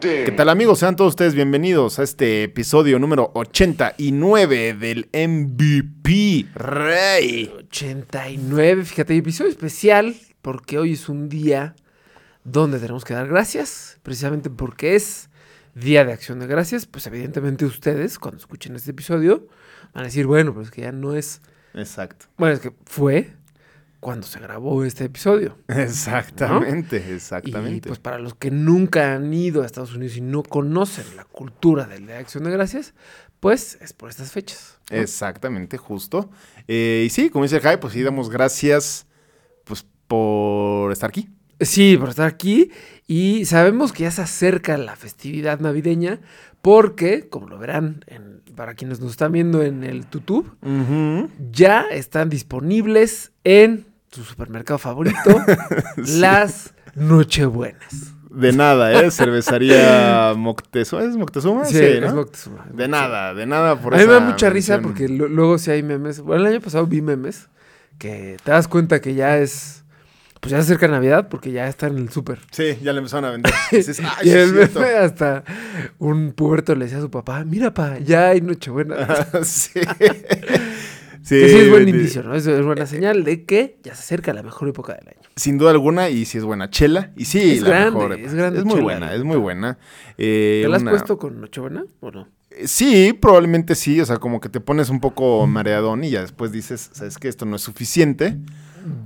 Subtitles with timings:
[0.00, 0.78] ¿Qué tal amigos?
[0.78, 7.52] Sean todos ustedes bienvenidos a este episodio número 89 del MVP Rey.
[7.58, 11.74] 89, fíjate, episodio especial porque hoy es un día
[12.44, 15.30] donde tenemos que dar gracias, precisamente porque es
[15.74, 19.48] Día de Acción de Gracias, pues evidentemente ustedes cuando escuchen este episodio
[19.94, 21.40] van a decir, bueno, pues que ya no es,
[21.74, 22.26] Exacto.
[22.36, 23.32] bueno, es que fue
[24.00, 25.58] cuando se grabó este episodio.
[25.68, 27.88] Exactamente, Y exactamente.
[27.88, 31.86] pues para los que nunca han ido a Estados Unidos y no conocen la cultura
[31.86, 32.94] del Día de Acción de Gracias,
[33.40, 34.78] pues es por estas fechas.
[34.90, 34.96] ¿no?
[34.98, 36.30] Exactamente, justo.
[36.66, 39.06] Eh, y sí, como dice Jai, pues sí, damos gracias
[39.64, 41.28] pues por estar aquí.
[41.60, 42.70] Sí, por estar aquí.
[43.08, 46.20] Y sabemos que ya se acerca la festividad navideña
[46.62, 50.56] porque, como lo verán en- para quienes nos están viendo en el YouTube,
[51.52, 55.18] ya están disponibles en su supermercado favorito
[55.96, 58.14] las Nochebuenas.
[58.30, 59.10] De nada, ¿eh?
[59.10, 61.02] Cervecería Moctezuma.
[61.02, 61.64] ¿Es Moctezuma?
[61.64, 62.06] Sí, ¿no?
[62.06, 62.66] es Moctezuma.
[62.72, 65.82] De nada, de nada por A mí me da mucha risa porque luego sí hay
[65.82, 66.20] memes.
[66.20, 67.48] Bueno, el año pasado vi memes
[67.98, 69.84] que te das cuenta que ya es.
[70.40, 72.38] Pues ya se acerca Navidad porque ya está en el súper.
[72.52, 73.52] Sí, ya le empezaron a vender.
[73.72, 74.78] Dices, "Ay, y sí el cierto".
[74.80, 75.42] meme hasta
[75.98, 79.26] un puberto le decía a su papá, mira pa, ya hay Nochebuena.
[79.42, 79.80] sí.
[81.26, 82.34] Que sí es buen indicio, ¿no?
[82.34, 85.18] Es, es buena señal de que ya se acerca la mejor época del año.
[85.36, 86.68] Sin duda alguna, y si es buena.
[86.70, 88.12] Chela, y sí, Es la grande, mejor.
[88.20, 89.78] es grande Es muy chela, buena, es muy buena.
[90.16, 92.28] Eh, ¿Te la has una- puesto con Nochebuena o no?
[92.50, 94.00] Eh, Sí, probablemente sí.
[94.00, 97.28] O sea, como que te pones un poco mareadón y ya después dices, ¿sabes qué?
[97.28, 98.36] Esto no es suficiente.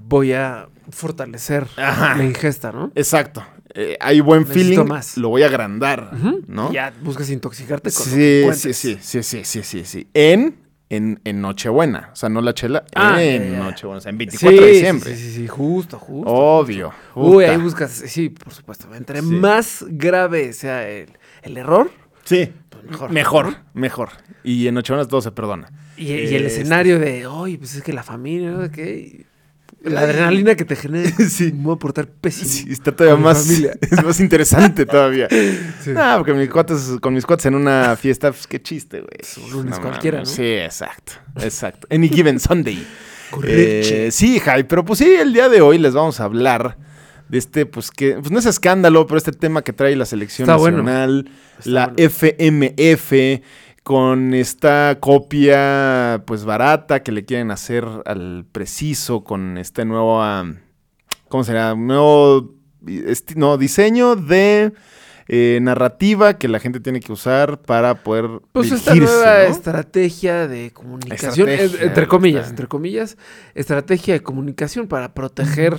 [0.09, 2.17] Voy a fortalecer Ajá.
[2.17, 2.93] la ingesta, ¿no?
[2.95, 3.45] Exacto.
[3.75, 4.89] Eh, hay buen Necesito feeling.
[4.89, 5.17] más.
[5.17, 6.13] Lo voy a agrandar,
[6.47, 6.73] ¿no?
[6.73, 10.09] Ya buscas intoxicarte con que Sí, sí, sí, sí, sí, sí, sí.
[10.15, 10.57] En,
[10.97, 12.11] en, en Nochebuena.
[12.13, 13.59] O sea, no la chela, Ah, en.
[13.59, 13.99] Nochebuena.
[13.99, 15.17] O sea, en Sí, 24 de diciembre.
[15.17, 16.31] Sí, sí, sí, justo, justo.
[16.31, 16.93] Obvio.
[17.15, 18.93] Uy, ahí buscas, sí, por supuesto.
[18.95, 19.27] Entre Sí.
[19.27, 21.11] más grave sea el,
[21.43, 21.91] el error,
[22.25, 22.51] Sí.
[22.69, 23.11] pues mejor.
[23.11, 24.09] Mejor, mejor.
[24.45, 25.69] Y en Nochebuena todo se perdona.
[25.97, 28.71] Y, y el Este- escenario de, oye, pues es que la familia, ¿no?
[28.71, 29.27] ¿Qué?
[29.85, 31.53] La adrenalina que te genera, Sí.
[31.53, 32.49] me voy a portar pésimo.
[32.49, 33.49] Sí, está todavía con más,
[33.81, 35.29] es más interesante todavía.
[35.87, 39.47] No, porque mis cuates, con mis cuates en una fiesta, pues qué chiste, güey.
[39.47, 40.27] un lunes cualquiera, ¿no?
[40.27, 41.89] Sí, exacto, exacto.
[41.91, 42.87] Any given Sunday.
[43.31, 43.55] Correcto.
[43.59, 46.77] Eh, sí, Jai, pero pues sí, el día de hoy les vamos a hablar
[47.29, 50.45] de este, pues que, pues no es escándalo, pero este tema que trae la selección
[50.49, 50.83] Está bueno.
[50.83, 51.97] nacional, Está la bueno.
[51.99, 53.13] FMF,
[53.83, 60.23] con esta copia, pues barata que le quieren hacer al preciso, con este nuevo,
[61.29, 61.75] ¿cómo será?
[61.75, 62.55] Nuevo,
[63.37, 64.73] no, diseño de
[65.29, 69.55] eh, narrativa que la gente tiene que usar para poder Pues esta nueva ¿no?
[69.55, 73.17] estrategia de comunicación, Estrategia, entre comillas, entre comillas,
[73.55, 75.79] estrategia de comunicación para proteger,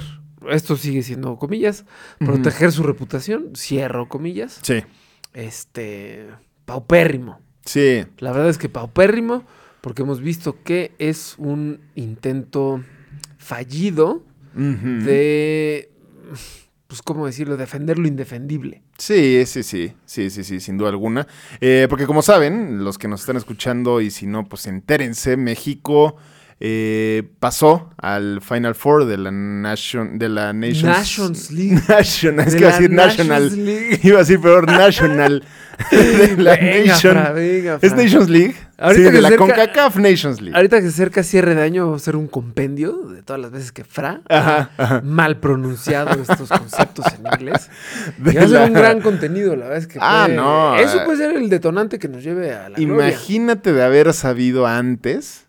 [0.49, 1.85] esto sigue siendo comillas,
[2.19, 4.83] proteger su reputación, cierro comillas, Sí,
[5.33, 6.27] este,
[6.65, 7.39] paupérrimo.
[7.65, 8.05] Sí.
[8.19, 9.43] La verdad es que paupérrimo,
[9.81, 12.83] porque hemos visto que es un intento
[13.37, 14.23] fallido
[14.55, 15.89] de,
[16.87, 18.83] pues, ¿cómo decirlo?, defender lo indefendible.
[18.97, 21.27] Sí, sí, sí, sí, sí, sí, sin duda alguna.
[21.59, 26.15] Eh, porque como saben, los que nos están escuchando y si no, pues entérense, México
[26.59, 31.81] eh, pasó al Final Four de la Nation, de la Nations, Nations League.
[31.87, 33.65] National, es De que iba a decir National.
[33.65, 33.99] League.
[34.03, 35.43] Iba a decir peor National.
[35.91, 37.13] de la Venga, Nation.
[37.13, 37.95] Fra, venga, ¿Es.
[37.95, 38.55] Nations League?
[38.77, 40.55] Ahorita sí, que de la cerca- CONCACAF Nations League.
[40.55, 43.83] Ahorita que se acerca cierre de año, hacer un compendio de todas las veces que
[43.83, 47.69] Fra Ajá, mal pronunciado estos conceptos en inglés.
[48.17, 49.97] De Y va a ser la- un gran contenido, la verdad es que.
[50.01, 53.07] Ah, puede- no, Eso puede ser el detonante que nos lleve a la gloria.
[53.09, 55.42] Imagínate de haber sabido antes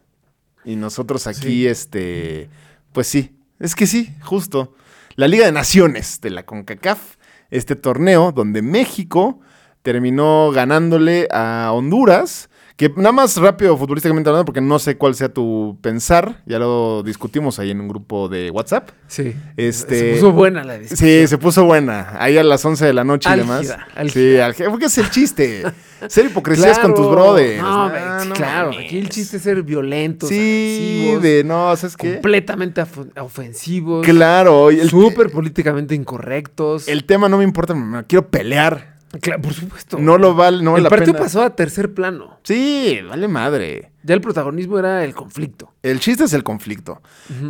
[0.64, 1.66] y nosotros aquí, Sí.
[1.66, 2.48] este,
[2.92, 4.74] pues sí, es que sí, justo.
[5.16, 7.16] La Liga de Naciones de la CONCACAF,
[7.50, 9.40] este torneo donde México
[9.82, 15.28] terminó ganándole a Honduras Que nada más rápido, futbolísticamente hablando, porque no sé cuál sea
[15.28, 16.42] tu pensar.
[16.44, 18.88] Ya lo discutimos ahí en un grupo de WhatsApp.
[19.06, 19.32] Sí.
[19.56, 21.08] Este- Se puso buena la discusión.
[21.08, 22.16] Sí, se puso buena.
[22.18, 23.78] Ahí a las 11 de la noche y Álgida, demás.
[23.94, 24.12] álgida.
[24.12, 25.62] Sí, álgida, porque es el chiste.
[26.08, 27.62] Ser hipocresías con tus brothers.
[27.62, 28.70] No, Ah, ve- no claro.
[28.72, 28.84] mames.
[28.86, 32.14] Aquí el chiste es ser violentos, Sí, de no, ¿sabes qué?
[32.14, 36.88] completamente of- ofensivos, Claro, y súper políticamente incorrectos.
[36.88, 38.93] el tema no me importa, me quiero pelear.
[39.20, 39.98] Claro, por supuesto.
[39.98, 41.24] No lo vale, no vale el la partido pena.
[41.24, 42.38] pasó a tercer plano.
[42.42, 43.90] Sí, vale madre.
[44.06, 45.72] Ya el protagonismo era el conflicto.
[45.82, 47.00] El chiste es el conflicto.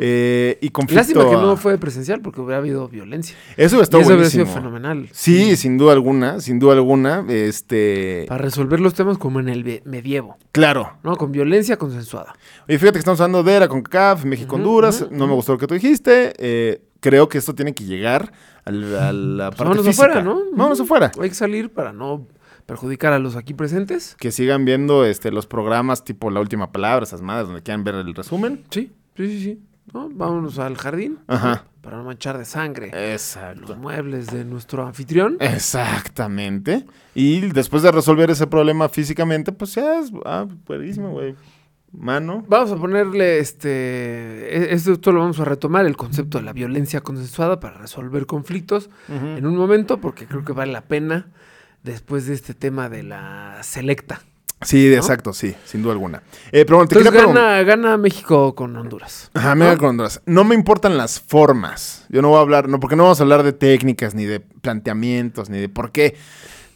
[0.00, 1.00] Eh, y conflicto.
[1.00, 3.36] Lástima que no fue presencial porque hubiera habido violencia.
[3.56, 5.08] Eso está eso hubiera sido fenomenal.
[5.12, 7.24] Sí, sin duda alguna, sin duda alguna.
[7.28, 8.24] Este.
[8.28, 10.96] Para resolver los temas como en el medievo, Claro.
[11.02, 11.16] ¿no?
[11.16, 12.34] Con violencia consensuada.
[12.68, 15.06] Oye, fíjate que estamos hablando de la CONCACAF, México-Honduras.
[15.10, 16.34] no me gustó lo que tú dijiste.
[16.38, 18.32] Eh, creo que esto tiene que llegar
[18.64, 20.06] al- a la parte Vámonos física.
[20.06, 20.40] afuera, ¿no?
[20.52, 21.10] Vámonos afuera.
[21.20, 22.26] Hay que salir para no
[22.66, 24.16] perjudicar a los aquí presentes.
[24.18, 27.94] Que sigan viendo este, los programas tipo La Última Palabra, esas madres, donde quieran ver
[27.96, 28.64] el resumen.
[28.70, 29.62] Sí, sí, sí, sí.
[29.92, 30.08] ¿No?
[30.10, 31.66] Vámonos al jardín Ajá.
[31.82, 33.60] para no manchar de sangre Exacto.
[33.68, 35.36] los muebles de nuestro anfitrión.
[35.40, 36.86] Exactamente.
[37.14, 41.34] Y después de resolver ese problema físicamente, pues ya es ah, buenísimo, güey.
[41.92, 42.44] Mano.
[42.48, 43.68] Vamos a ponerle este.
[43.70, 48.90] e- Esto lo vamos a retomar, el concepto de la violencia consensuada para resolver conflictos
[49.08, 51.28] en un momento, porque creo que vale la pena
[51.84, 54.20] después de este tema de la selecta.
[54.62, 56.22] Sí, exacto, sí, sin duda alguna.
[56.50, 59.30] Eh, pero bueno, te Entonces gana, gana México con Honduras.
[59.34, 60.22] Ajá, mega con Honduras.
[60.24, 62.06] No me importan las formas.
[62.08, 64.40] Yo no voy a hablar, no, porque no vamos a hablar de técnicas, ni de
[64.40, 66.16] planteamientos, ni de por qué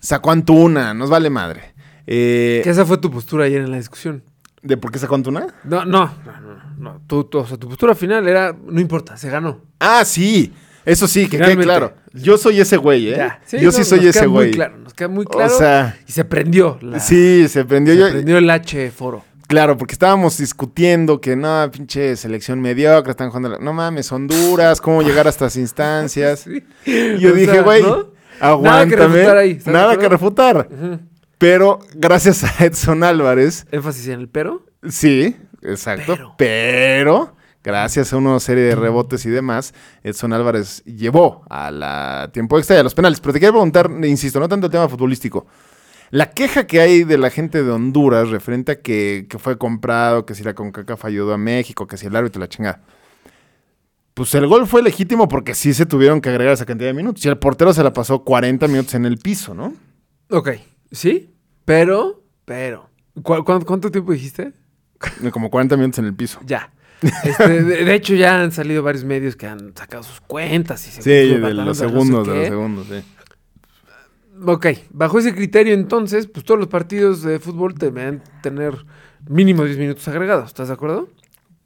[0.00, 0.92] sacó Antuna.
[0.92, 1.72] Nos vale madre.
[2.06, 4.22] Eh, Que esa fue tu postura ayer en la discusión.
[4.60, 5.46] ¿De por qué sacó Antuna?
[5.64, 6.62] No, no, no, no.
[6.78, 7.00] no.
[7.06, 9.62] Tu, tu- o sea, tu postura final era, no importa, se ganó.
[9.80, 10.52] Ah, sí.
[10.88, 11.94] Eso sí, que quede claro.
[12.12, 13.28] Yo soy ese güey, ¿eh?
[13.52, 14.48] Yo no, sí soy ese güey.
[14.48, 15.54] Muy claro, nos queda muy claro.
[15.54, 16.78] O sea, y se prendió.
[16.80, 17.94] La, sí, se prendió.
[17.94, 19.24] se yo, prendió el H foro.
[19.46, 23.48] Claro, porque estábamos discutiendo que no, pinche selección mediocre, están jugando.
[23.48, 26.44] la- No mames, Honduras, cómo llegar a estas instancias.
[26.46, 26.62] Sí.
[26.86, 28.10] Y yo O dije, sea, güey, ¿no?
[28.40, 28.62] aguántame.
[28.70, 30.68] Nada que refutar ahí, ¿estás de Nada que refutar.
[31.38, 34.64] Pero gracias a Edson Álvarez, Énfasis en el pero.
[34.88, 36.14] sí, exacto.
[36.16, 36.34] Pero.
[36.36, 42.58] Pero, gracias a una serie de rebotes y demás, Edson Álvarez llevó a la tiempo
[42.58, 43.20] extra y a los penales.
[43.20, 45.46] Pero te quiero preguntar, insisto, no tanto el tema futbolístico.
[46.10, 50.24] La queja que hay de la gente de Honduras referente a que, que fue comprado,
[50.24, 52.80] que si la CONCACAF ayudó a México, que si el árbitro la chingada.
[54.14, 57.24] Pues el gol fue legítimo porque sí se tuvieron que agregar esa cantidad de minutos.
[57.24, 59.74] Y el portero se la pasó 40 minutos en el piso, ¿no?
[60.30, 60.50] Ok,
[60.90, 61.34] sí,
[61.64, 62.88] pero, pero.
[63.22, 64.52] ¿Cu- cu- cuánto tiempo dijiste?
[65.30, 66.40] Como 40 minutos en el piso.
[66.44, 66.72] Ya.
[67.00, 70.86] Este, de, de hecho, ya han salido varios medios que han sacado sus cuentas.
[70.88, 73.02] Y Sí, segundos, de los no sé segundos, de los segundos, sí.
[74.44, 78.74] Ok, bajo ese criterio, entonces, pues todos los partidos de fútbol deben tener
[79.28, 80.46] mínimo 10 minutos agregados.
[80.46, 81.08] ¿Estás de acuerdo?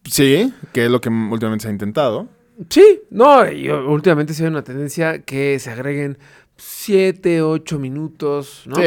[0.04, 2.28] Sí, que es lo que últimamente se ha intentado.
[2.68, 6.18] Sí, no, y últimamente sí hay una tendencia que se agreguen
[6.56, 8.76] 7, 8 minutos, ¿no?
[8.76, 8.82] Sí,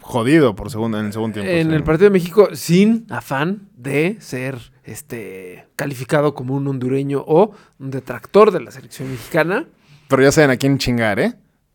[0.00, 1.50] jodido por segundo, en el segundo tiempo.
[1.50, 1.74] en sí.
[1.74, 7.90] el partido de México, sin afán de ser este calificado como un hondureño o un
[7.90, 9.66] detractor de la selección mexicana.
[10.08, 11.34] Pero ya saben a quién chingar, ¿eh?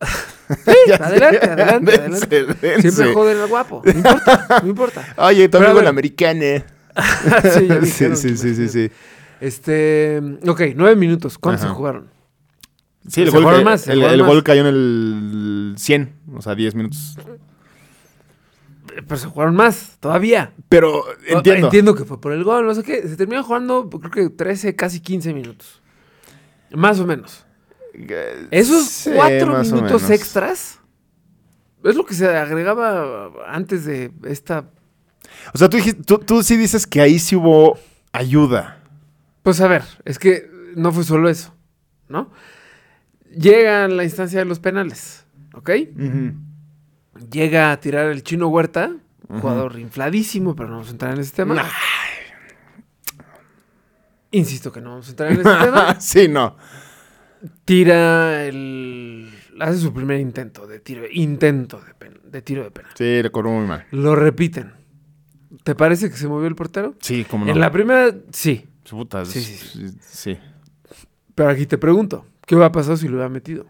[1.00, 2.44] adelante, adelante, Dense, adelante.
[2.66, 2.90] dense.
[2.92, 3.82] Siempre joden al guapo.
[3.84, 5.14] No importa, no importa.
[5.18, 5.84] Oye, tu Pero a amigo ver.
[5.84, 6.40] el americano.
[7.42, 8.90] sí, ya sí, dijeron, sí, sí, sí, sí.
[9.40, 11.38] Este, ok, nueve minutos.
[11.38, 11.72] ¿Cuántos Ajá.
[11.72, 12.08] se jugaron?
[13.08, 16.74] Sí, el, Se gol, más, el- el gol cayó en el 100, o sea, 10
[16.74, 17.16] minutos.
[19.06, 20.52] Pero se jugaron más, todavía.
[20.68, 21.66] Pero entiendo.
[21.68, 23.06] Entiendo que fue por el gol, no sé qué.
[23.08, 25.82] Se terminó jugando, creo que 13, casi 15 minutos.
[26.72, 27.44] Más o menos.
[28.50, 30.78] Esos Sí, cuatro minutos extras
[31.82, 34.70] es lo que se agregaba antes de esta.
[35.52, 37.78] O sea, tú, dijiste- tú, tú sí dices que ahí sí hubo
[38.12, 38.82] ayuda.
[39.42, 41.54] Pues a ver, es que no fue solo eso,
[42.08, 42.30] ¿no?
[43.36, 45.24] Llega la instancia de los penales,
[45.54, 45.70] ¿ok?
[47.30, 48.92] Llega a tirar el chino Huerta,
[49.28, 51.64] jugador infladísimo, pero no vamos a entrar en ese tema.
[54.32, 56.00] Insisto que no vamos a entrar en ese tema.
[56.00, 56.56] sí, no.
[57.64, 59.28] Tira el.
[59.60, 61.02] Hace su primer intento de tiro.
[61.10, 62.92] Intento de, pen- de tiro de penal.
[62.94, 63.84] Sí, le corrió muy mal.
[63.90, 64.72] Lo repiten.
[65.64, 66.94] ¿Te parece que se movió el portero?
[67.00, 67.50] Sí, como no.
[67.50, 68.66] En la primera, sí.
[68.88, 69.98] Puta, Sí, sí, sí, sí.
[70.00, 70.38] sí.
[71.34, 73.66] Pero aquí te pregunto, ¿qué hubiera pasado si lo hubiera metido?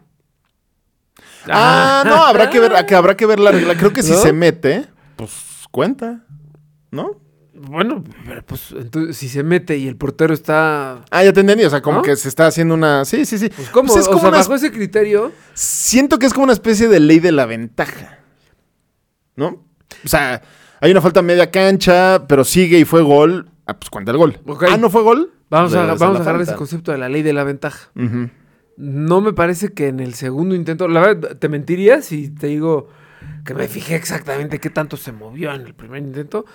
[1.47, 3.75] Ah, no, habrá que ver, que habrá que ver la regla.
[3.75, 4.17] Creo que si ¿No?
[4.17, 4.85] se mete,
[5.15, 5.31] pues
[5.71, 6.23] cuenta,
[6.91, 7.19] ¿no?
[7.53, 11.03] Bueno, pero pues entonces si se mete y el portero está.
[11.11, 12.03] Ah, ya te entendí, o sea, como ¿No?
[12.03, 13.05] que se está haciendo una...
[13.05, 13.49] Sí, sí, sí.
[13.49, 13.89] Pues ¿cómo?
[13.93, 15.31] Pues es o como sea, una- bajo ese criterio.
[15.53, 18.19] Siento que es como una especie de ley de la ventaja,
[19.35, 19.63] ¿no?
[20.03, 20.41] O sea,
[20.79, 24.39] hay una falta media cancha, pero sigue y fue gol, ah, pues cuenta el gol.
[24.69, 25.31] Ah, ¿no fue gol?
[25.49, 26.51] Vamos a, Regresa vamos a agarrar falta.
[26.53, 27.89] ese concepto de la ley de la ventaja.
[27.95, 28.29] Ujú.
[28.77, 30.87] No me parece que en el segundo intento.
[30.87, 32.87] La verdad, te mentiría si te digo
[33.45, 36.45] que me fijé exactamente qué tanto se movió en el primer intento.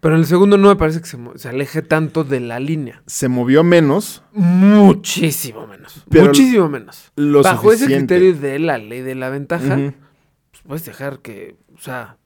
[0.00, 3.02] Pero en el segundo no me parece que se, aleje tanto de la línea.
[3.06, 6.04] Se movió menos, Muchísimo menos.
[6.10, 7.12] Pero muchísimo menos.
[7.16, 9.76] lo Bajo ese criterio de la ley de la ventaja,
[10.50, 12.18] pues puedes dejar que, o sea,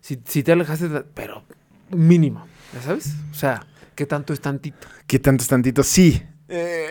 [0.00, 1.44] si, si te alejaste, pero
[1.90, 3.14] mínimo, ¿ya sabes?
[3.30, 4.88] O sea, ¿qué tanto es tantito?
[5.06, 5.82] ¿Qué tanto es tantito?
[5.82, 6.22] Sí.
[6.48, 6.88] Eh,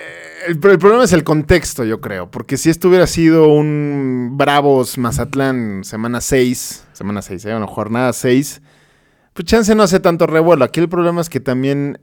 [0.47, 2.29] el, el problema es el contexto, yo creo.
[2.29, 7.51] Porque si esto hubiera sido un Bravos Mazatlán semana 6, semana 6, ¿eh?
[7.51, 8.61] Bueno, jornada 6,
[9.33, 10.65] pues chance no hace tanto revuelo.
[10.65, 11.99] Aquí el problema es que también,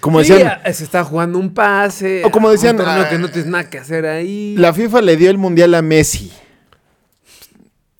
[0.00, 2.22] como decían, ah, se está jugando un pase.
[2.24, 4.54] O como decían, Un torneo ah, que no tienes nada que hacer ahí.
[4.58, 6.32] la FIFA le dio el mundial a Messi.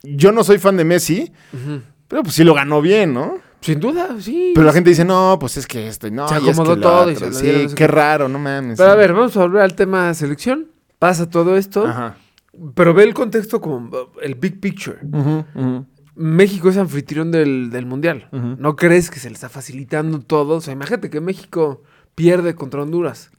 [0.03, 1.33] Yo no soy fan de Messi,
[2.09, 3.39] pero pues sí lo ganó bien, ¿no?
[3.63, 4.53] Sin duda, sí.
[4.55, 6.77] Pero la gente dice, no, pues es que esto, y no, Se es que acomodó
[6.77, 7.33] lo todo y otro".
[7.33, 8.77] se Sí, qué raro, no mames.
[8.77, 10.69] Pero a ver, vamos a volver al tema selección.
[10.99, 12.17] Pasa todo esto, Ajá.
[12.75, 14.99] pero ve el contexto como uh, el big picture.
[16.15, 18.29] México es anfitrión del, del mundial.
[18.31, 20.57] ¿No crees que se le está facilitando todo?
[20.57, 21.83] O sea, imagínate que México
[22.15, 23.31] pierde contra Honduras.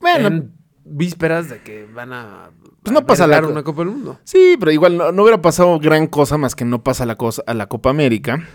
[0.00, 0.52] Bueno, en
[0.84, 2.50] vísperas de que van a.
[2.82, 4.18] Pues no pasa la una Copa del Mundo.
[4.24, 7.42] Sí, pero igual no, no hubiera pasado gran cosa más que no pasa la cosa
[7.46, 8.46] a la Copa América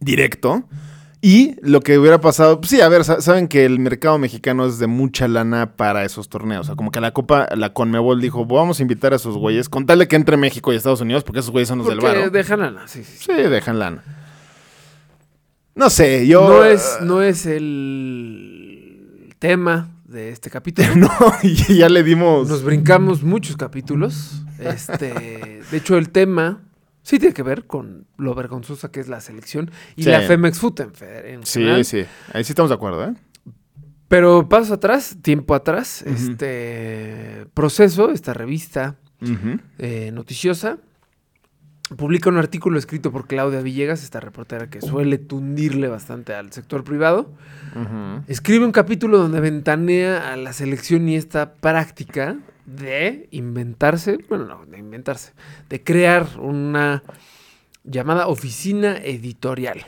[0.00, 0.64] directo.
[1.20, 4.66] Y lo que hubiera pasado, pues sí, a ver, sa- saben que el mercado mexicano
[4.66, 6.60] es de mucha lana para esos torneos.
[6.60, 9.68] O sea, como que la Copa, la Conmebol dijo, vamos a invitar a esos güeyes,
[9.68, 11.98] con tal de que entre México y Estados Unidos, porque esos güeyes son los del
[12.00, 12.30] varo.
[12.30, 13.24] dejan lana, sí, sí, sí.
[13.26, 14.04] Sí, dejan lana.
[15.74, 16.48] No sé, yo...
[16.48, 20.88] No es, no es el tema de este capítulo.
[20.96, 21.08] No,
[21.42, 22.48] y ya le dimos...
[22.48, 24.42] Nos brincamos muchos capítulos.
[24.60, 26.62] Este, de hecho, el tema
[27.08, 30.10] sí tiene que ver con lo vergonzosa que es la selección y Sí.
[30.10, 30.92] la Femex Foot en,
[31.24, 31.84] en Sí, general.
[31.86, 33.14] sí, ahí sí estamos de acuerdo, ¿eh?
[34.08, 38.96] Pero pasos atrás, tiempo atrás, este proceso, esta revista
[39.78, 40.78] eh, noticiosa,
[41.96, 46.84] publica un artículo escrito por Claudia Villegas, esta reportera que suele tundirle bastante al sector
[46.84, 47.32] privado.
[48.28, 52.36] Escribe un capítulo donde ventanea a la selección y esta práctica
[52.68, 55.32] de inventarse, bueno, no, de inventarse,
[55.68, 57.02] de crear una
[57.84, 59.86] llamada oficina editorial.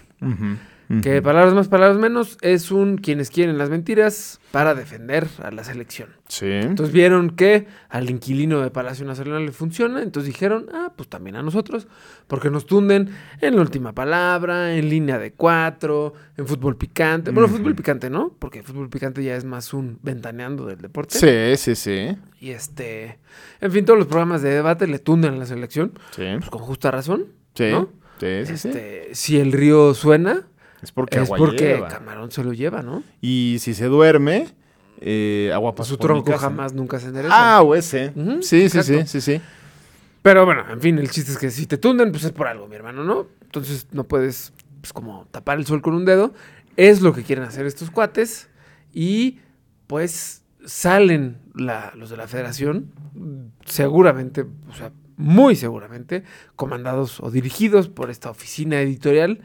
[1.02, 5.62] Que palabras más, palabras menos, es un quienes quieren las mentiras para defender a la
[5.62, 6.08] selección.
[6.26, 6.46] Sí.
[6.46, 11.36] Entonces vieron que al inquilino de Palacio Nacional le funciona, entonces dijeron, ah, pues también
[11.36, 11.86] a nosotros,
[12.26, 13.08] porque nos tunden
[13.40, 17.30] en la última palabra, en línea de cuatro, en fútbol picante.
[17.30, 21.16] Bueno, fútbol picante no, porque fútbol picante ya es más un ventaneando del deporte.
[21.56, 22.16] Sí, sí, sí.
[22.40, 23.20] Y este,
[23.60, 26.24] en fin, todos los programas de debate le tunden a la selección, Sí.
[26.38, 27.26] pues con justa razón.
[27.54, 27.70] Sí.
[27.70, 27.88] ¿no?
[28.18, 28.68] Sí, sí, sí.
[28.68, 30.46] Este, si el río suena,
[30.82, 31.88] Es porque es agua porque lleva.
[31.88, 33.02] Camarón se lo lleva, ¿no?
[33.20, 34.48] Y si se duerme,
[35.00, 37.34] eh, agua pasa Su tronco jamás nunca se endereza.
[37.58, 38.12] Ah, o ese.
[38.42, 39.40] Sí, sí, sí, sí, sí.
[40.22, 42.66] Pero bueno, en fin, el chiste es que si te tunden, pues es por algo,
[42.68, 43.26] mi hermano, ¿no?
[43.42, 46.34] Entonces no puedes, pues como tapar el sol con un dedo.
[46.76, 48.48] Es lo que quieren hacer estos cuates.
[48.92, 49.38] Y
[49.86, 52.90] pues salen la- los de la federación,
[53.64, 56.24] seguramente, o sea, muy seguramente,
[56.56, 59.40] comandados o dirigidos por esta oficina editorial.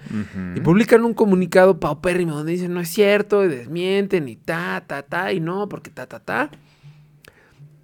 [0.55, 5.03] Y publican un comunicado paupérrimo donde dicen no es cierto, y desmienten, y ta, ta,
[5.03, 6.49] ta, y no, porque ta, ta, ta.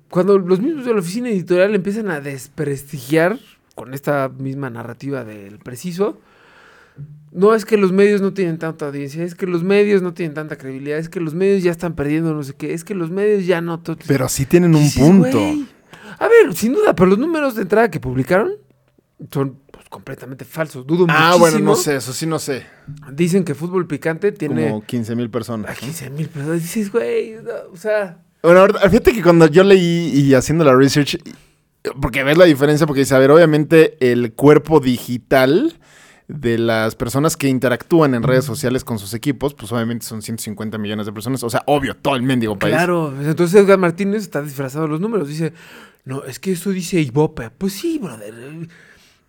[0.09, 3.39] Cuando los mismos de la oficina editorial empiezan a desprestigiar
[3.75, 6.19] con esta misma narrativa del preciso,
[7.31, 10.33] no es que los medios no tienen tanta audiencia, es que los medios no tienen
[10.33, 13.09] tanta credibilidad, es que los medios ya están perdiendo no sé qué, es que los
[13.09, 13.81] medios ya no...
[14.07, 15.39] Pero sí tienen un punto.
[15.39, 15.65] "Güey".
[16.19, 18.51] A ver, sin duda, pero los números de entrada que publicaron
[19.31, 20.85] son pues, completamente falsos.
[20.85, 21.39] Dudo Ah, muchísimo.
[21.39, 22.65] bueno, no sé, eso sí no sé.
[23.11, 25.69] Dicen que fútbol picante tiene Como 15 mil personas.
[25.69, 25.79] a ¿no?
[25.79, 26.61] 15 mil personas.
[26.61, 28.17] Dices, güey, no, o sea...
[28.43, 31.17] Bueno, ahorita- fíjate que cuando yo leí y haciendo la research,
[32.01, 35.79] porque ves la diferencia, porque dice, a ver, obviamente el cuerpo digital
[36.33, 40.77] de las personas que interactúan en redes sociales con sus equipos, pues obviamente son 150
[40.77, 41.43] millones de personas.
[41.43, 42.73] O sea, obvio, todo el mendigo país.
[42.73, 45.27] Claro, entonces Edgar Martínez está disfrazado de los números.
[45.27, 45.53] Dice,
[46.05, 47.49] no, es que eso dice Ibope.
[47.51, 48.33] Pues sí, brother.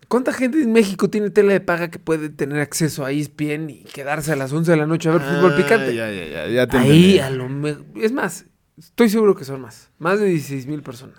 [0.09, 3.85] ¿Cuánta gente en México tiene tele de paga que puede tener acceso a ESPN y
[3.85, 5.95] quedarse a las 11 de la noche a ver fútbol Ah, picante?
[5.95, 7.19] Ya, ya, ya, ya te Ahí entendí.
[7.21, 7.85] a lo mejor...
[7.97, 8.45] Es más,
[8.77, 9.91] estoy seguro que son más.
[9.99, 11.17] Más de 16 mil personas.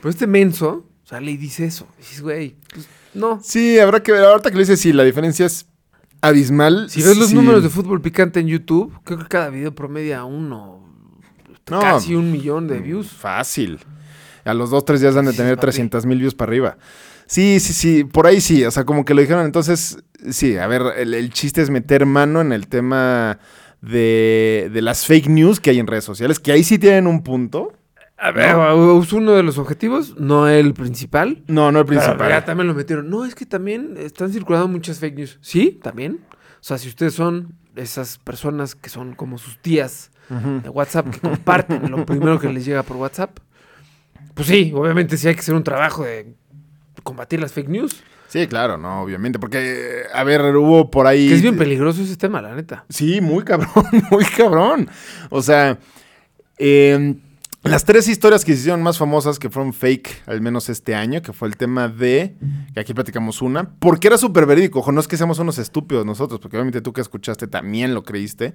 [0.00, 1.86] Pero este menso sale y dice eso.
[1.98, 3.40] Y dices, güey, pues no.
[3.42, 4.22] Sí, habrá que ver.
[4.24, 5.66] Ahorita que lo dices, sí, la diferencia es
[6.22, 6.88] abismal.
[6.88, 7.34] Si ves los Sí.
[7.34, 10.78] números de fútbol picante en YouTube, creo que cada video promedia uno,
[11.70, 13.08] No, casi un millón de views.
[13.10, 13.78] Fácil.
[14.44, 15.66] A los dos, tres días han de Sí, tener papi.
[15.66, 16.78] 300 mil views para arriba.
[17.26, 19.44] Sí, sí, sí, por ahí sí, o sea, como que lo dijeron.
[19.44, 19.98] Entonces,
[20.30, 23.38] sí, a ver, el, el chiste es meter mano en el tema
[23.82, 27.22] de, de las fake news que hay en redes sociales, que ahí sí tienen un
[27.22, 27.72] punto.
[28.22, 28.54] A ver,
[29.02, 31.42] es uno de los objetivos, no el principal.
[31.46, 32.28] No, no el Pero principal.
[32.28, 33.08] ya también lo metieron.
[33.08, 35.38] No, es que también están circulando muchas fake news.
[35.40, 36.20] Sí, también.
[36.32, 40.10] O sea, si ustedes son esas personas que son como sus tías
[40.62, 43.38] de WhatsApp, que comparten lo primero que les llega por WhatsApp,
[44.34, 46.34] pues sí, obviamente sí hay que hacer un trabajo de
[47.02, 48.02] combatir las fake news.
[48.28, 49.38] Sí, claro, no, obviamente.
[49.38, 51.26] Porque, a ver, hubo por ahí.
[51.28, 52.84] Que es bien peligroso ese tema, la neta.
[52.90, 53.70] Sí, muy cabrón,
[54.10, 54.88] muy cabrón.
[55.30, 55.78] O sea,
[56.58, 57.16] eh,
[57.62, 61.20] las tres historias que se hicieron más famosas, que fueron fake, al menos este año,
[61.20, 62.34] que fue el tema de,
[62.72, 66.06] que aquí platicamos una, porque era súper verídico, ojo, no es que seamos unos estúpidos
[66.06, 68.54] nosotros, porque obviamente tú que escuchaste también lo creíste,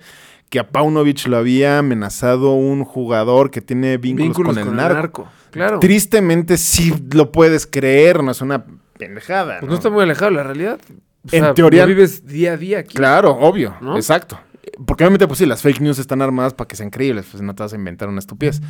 [0.49, 5.27] que a Paunovic lo había amenazado un jugador que tiene vínculos, con, el, narco.
[5.51, 5.79] Claro.
[5.79, 8.65] Tristemente sí lo puedes creer, no es una
[8.97, 9.59] pendejada.
[9.59, 9.69] Pues ¿no?
[9.69, 10.79] no está muy alejado de la realidad.
[10.89, 12.95] O En sea, teoría- lo vives día a día aquí.
[12.95, 13.95] Claro, obvio, ¿No?
[13.95, 14.39] exacto.
[14.85, 17.55] Porque obviamente, pues sí, las fake news están armadas para que sean creíbles, pues no
[17.55, 18.61] te vas a inventar una estupidez.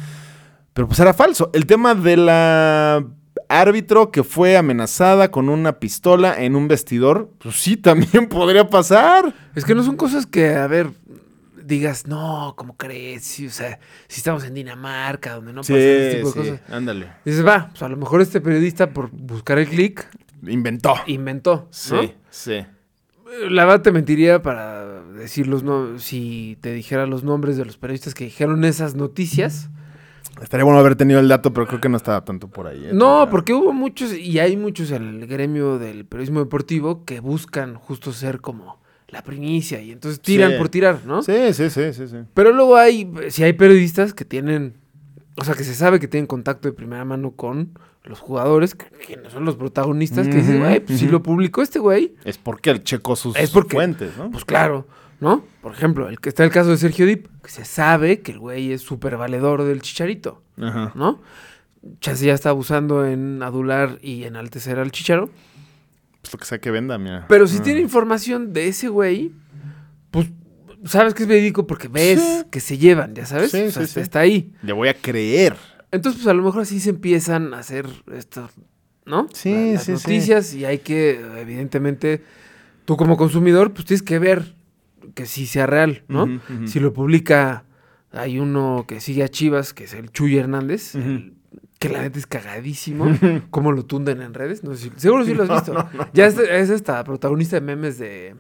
[0.74, 1.50] Pero pues era falso.
[1.54, 3.06] El tema de la
[3.50, 9.34] árbitro que fue amenazada con una pistola en un vestidor, pues sí, también podría pasar.
[9.56, 10.92] Es que no son cosas que, a ver,
[11.64, 13.24] digas, no, ¿cómo crees?
[13.24, 16.60] Sí, o sea, si estamos en Dinamarca, donde no pasan este tipo de cosas.
[16.70, 17.08] ándale.
[17.24, 20.08] Dices, va, pues a lo mejor este periodista, por buscar el clic,
[20.48, 20.94] Inventó.
[21.08, 21.56] inventó.
[21.56, 21.68] ¿no?
[21.72, 22.66] Sí, sí.
[23.26, 27.66] Eh, La verdad te mentiría para decir los no si te dijera los nombres de
[27.66, 29.70] los periodistas que dijeron esas noticias.
[30.42, 32.86] Estaría bueno haber tenido el dato, pero creo que no estaba tanto por ahí.
[32.86, 32.90] ¿eh?
[32.94, 37.76] No, porque hubo muchos, y hay muchos en el gremio del periodismo deportivo que buscan
[37.76, 40.58] justo ser como la primicia y entonces tiran Sí.
[40.58, 41.22] por tirar, ¿no?
[41.24, 42.18] Sí, sí, sí, sí, sí.
[42.34, 44.74] Pero luego hay, si hay periodistas que tienen,
[45.38, 48.86] o sea, que se sabe que tienen contacto de primera mano con los jugadores, que,
[49.06, 51.14] que no son los protagonistas, que dicen, güey, pues si ujú.
[51.14, 54.30] lo publicó este güey, Es porque él checó sus Es porque- fuentes, ¿no?
[54.32, 54.88] pues claro,
[55.20, 55.44] ¿no?
[55.62, 58.40] Por ejemplo, el que está el caso de Sergio Dip, que se sabe que el
[58.40, 60.92] güey es súper valedor del chicharito, Ajá.
[60.96, 61.20] ¿no?
[62.00, 65.30] Chance ya está abusando en adular y enaltecer al chicharo.
[66.22, 67.26] Pues lo que sea que venda, mira.
[67.28, 67.62] Pero si Ah.
[67.64, 69.32] tiene información de ese güey,
[70.12, 70.28] pues
[70.86, 72.44] sabes que es verídico porque ves Sí.
[72.52, 73.52] que se llevan, ya sabes.
[73.52, 74.00] Sí, o sea, sí, sí.
[74.00, 74.54] está ahí.
[74.62, 75.56] Le voy a creer.
[75.92, 78.50] Entonces, pues a lo mejor así se empiezan a hacer esto,
[79.06, 79.28] ¿no?
[79.34, 80.04] Sí, La- las sí, sí.
[80.04, 82.24] noticias y hay que, evidentemente,
[82.86, 84.56] tú como consumidor, pues tienes que ver
[85.14, 86.42] que sí sea real, ¿no?
[86.66, 87.64] Si lo publica,
[88.12, 91.34] hay uno que sigue a Chivas, que es el Chuy Hernández, el-
[91.80, 93.06] que la neta es cagadísimo,
[93.52, 95.90] cómo lo tunden en redes, no sé si- seguro sí lo has visto.
[96.14, 98.36] Ya es, es esta protagonista de memes de,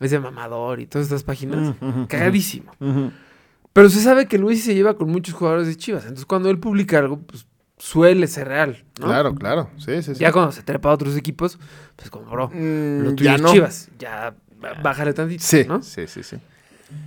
[0.00, 1.74] es de Mamador y todas estas páginas,
[2.08, 2.72] cagadísimo.
[2.80, 3.10] Ujú.
[3.72, 6.02] Pero se sabe que Luis se lleva con muchos jugadores de Chivas.
[6.04, 7.46] Entonces, cuando él publica algo, pues
[7.78, 8.84] suele ser real.
[9.00, 9.06] ¿no?
[9.06, 9.70] Claro, claro.
[9.78, 10.20] Sí, sí, sí.
[10.20, 11.58] Ya cuando se trepa a otros equipos,
[11.96, 13.52] pues como, bro, Mm, lo tuyo ya es no.
[13.52, 13.88] Chivas.
[13.98, 14.34] Ya
[14.82, 15.80] bájale tantito, Sí, ¿no?
[15.82, 16.36] sí, sí, sí.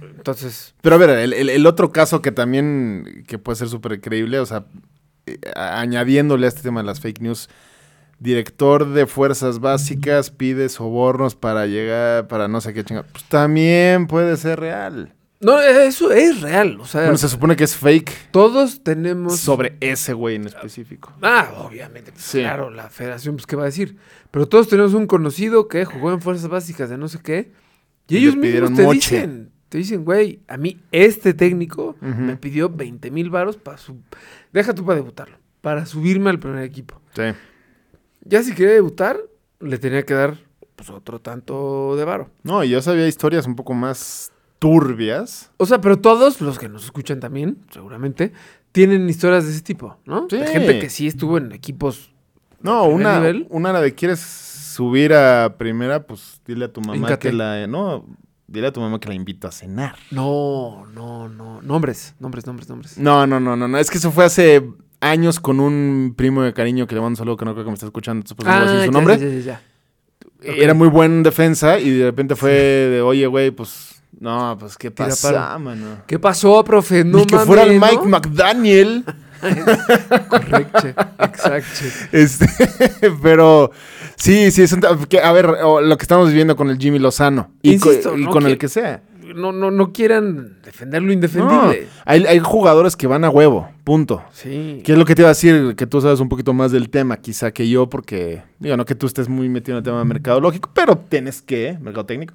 [0.02, 4.00] Entonces, Pero a ver, el, el- el otro caso que también que puede ser súper
[4.00, 4.66] creíble, o sea,
[5.26, 7.50] eh, añadiéndole a este tema de las fake news,
[8.22, 13.08] director de fuerzas básicas pide sobornos para llegar, para no sé qué chingada.
[13.12, 15.14] Pues también puede ser real.
[15.40, 16.80] no, eso es real.
[16.80, 19.40] O sea, Bueno, se supone que es fake todos tenemos...
[19.40, 21.12] sobre ese güey en específico.
[21.22, 22.12] Ah, obviamente.
[22.12, 22.42] pues, Sí.
[22.42, 23.98] Claro, la federación, pues, ¿qué va a decir?
[24.30, 27.52] Pero todos tenemos un conocido que jugó en fuerzas básicas de no sé qué.
[28.08, 29.16] Y Y ellos mismos te moche.
[29.16, 33.98] dicen, te dicen, güey, a mí este técnico me pidió 20 mil varos para su...
[34.54, 35.38] Deja tú para debutarlo.
[35.62, 37.02] Para subirme al primer equipo.
[37.16, 37.24] Sí.
[38.24, 39.18] Ya si quería debutar,
[39.60, 40.38] le tenía que dar
[40.76, 42.30] pues, otro tanto de varo.
[42.44, 45.52] No, y yo sabía historias un poco más turbias.
[45.58, 48.32] O sea, pero todos los que nos escuchan también, seguramente,
[48.72, 50.28] tienen historias de ese tipo, ¿no?
[50.30, 50.38] Sí.
[50.38, 52.12] De gente que sí estuvo en equipos
[52.62, 53.48] No, ¿Primer una, nivel?
[53.50, 57.68] una era de quieres subir a primera, pues dile a tu mamá que la.
[57.68, 58.06] No,
[58.48, 59.96] dile a tu mamá que la invito a cenar.
[60.12, 61.62] No, no, no.
[61.62, 62.98] Nombres, nombres, nombres, nombres.
[62.98, 63.78] No, no, no, no, no.
[63.78, 64.64] Es que eso fue hace
[65.02, 67.72] años con un primo de cariño que le mando un saludo que no creo que
[67.72, 68.22] me está escuchando.
[68.22, 69.18] entonces, pues, no voy a decir su nombre.
[69.20, 69.62] ya, ya, ya.
[70.56, 74.02] Era muy buen defensa y de repente fue de, oye, güey, pues.
[74.20, 75.98] No, pues qué pasa, mano.
[76.06, 77.04] ¿Qué pasó, profe?
[77.04, 77.86] No Ni que fuera el ¿no?
[77.88, 79.04] Mike McDaniel.
[80.30, 80.88] Correcto,
[81.20, 81.86] exacto.
[82.12, 82.46] Este,
[83.24, 83.72] pero
[84.16, 87.52] sí, sí, es un que, a ver, lo que estamos viviendo con el Jimmy Lozano
[87.62, 89.02] y, co- Insisto, y no con el que sea.
[89.36, 91.88] No, no, no quieran defender lo No, indefendible.
[92.06, 94.24] hay, hay jugadores que van a huevo, punto.
[94.32, 94.82] Sí.
[94.84, 95.76] ¿Qué es lo que te iba a decir?
[95.76, 98.96] Que tú sabes un poquito más del tema, quizá que yo, porque, digo, no que
[98.96, 102.34] tú estés muy metido en el tema mercadológico, pero tienes que, mercado técnico.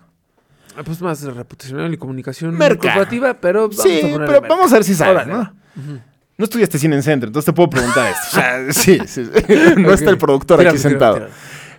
[0.77, 2.83] Ah, Pues más reputacional y comunicación Merca.
[2.89, 4.49] corporativa, pero vamos sí, a pero merca.
[4.49, 5.53] vamos a ver si sabes, Órale, ¿no?
[6.39, 8.27] No estudiaste cine en centro, entonces te puedo preguntar esto.
[8.33, 9.55] O sea, sí, sí, sí.
[9.79, 11.29] No está el productor aquí sentado.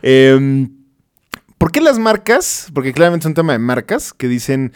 [0.02, 0.68] Eh,
[1.60, 2.70] ¿Por qué las marcas?
[2.74, 4.74] Porque claramente es un tema de marcas que dicen.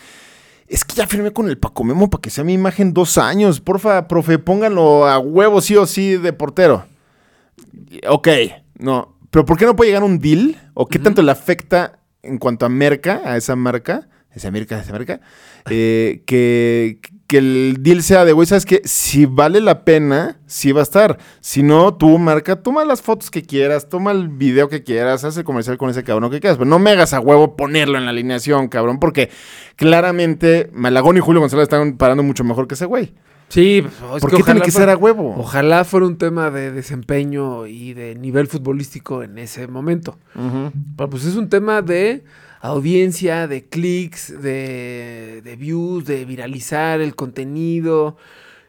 [0.71, 3.59] Es que ya firmé con el Paco Memo para que sea mi imagen dos años.
[3.59, 6.85] Porfa, profe, pónganlo a huevo sí o sí de portero.
[8.07, 8.29] Ok,
[8.79, 9.17] no.
[9.31, 10.55] Pero ¿por qué no puede llegar un deal?
[10.73, 14.07] ¿O qué tanto le afecta en cuanto a merca, a esa marca?
[14.33, 15.19] Esa marca, esa marca.
[15.69, 17.01] eh, que,
[17.31, 18.81] que el deal sea de, güey, ¿sabes qué?
[18.83, 21.17] Si vale la pena, sí va a estar.
[21.39, 25.37] Si no, tú marca, toma las fotos que quieras, toma el video que quieras, haz
[25.37, 28.03] el comercial con ese cabrón que quieras, pero no me hagas a huevo ponerlo en
[28.03, 29.29] la alineación, cabrón, porque
[29.77, 33.13] claramente Malagón y Julio González están parando mucho mejor que ese güey.
[33.47, 35.33] Sí, pues, es ¿Por qué tiene que ser a huevo?
[35.37, 40.19] Ojalá fuera un tema de desempeño y de nivel futbolístico en ese momento.
[40.33, 42.25] Pero pues es un tema de
[42.69, 48.17] audiencia, de clics, de, de views, de viralizar el contenido.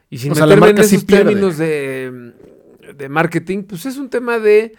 [0.09, 2.33] Y sin O sea, la meterme en marca sí esos términos de,
[2.95, 4.75] de marketing, pues es un tema de.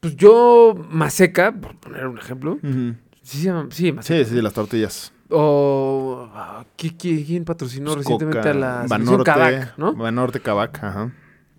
[0.00, 2.54] Pues yo, Maseca, por poner un ejemplo.
[2.62, 2.94] Ujú.
[3.22, 4.24] Sí, se llama, sí, Maseca.
[4.24, 5.12] Sí, sí, las tortillas.
[5.30, 6.28] O.
[6.34, 9.94] ah, ¿qui- qui- ¿Quién patrocinó recientemente Coca, a la Banorte, Kavak, no?
[9.94, 11.12] Banorte, Kavak, ajá.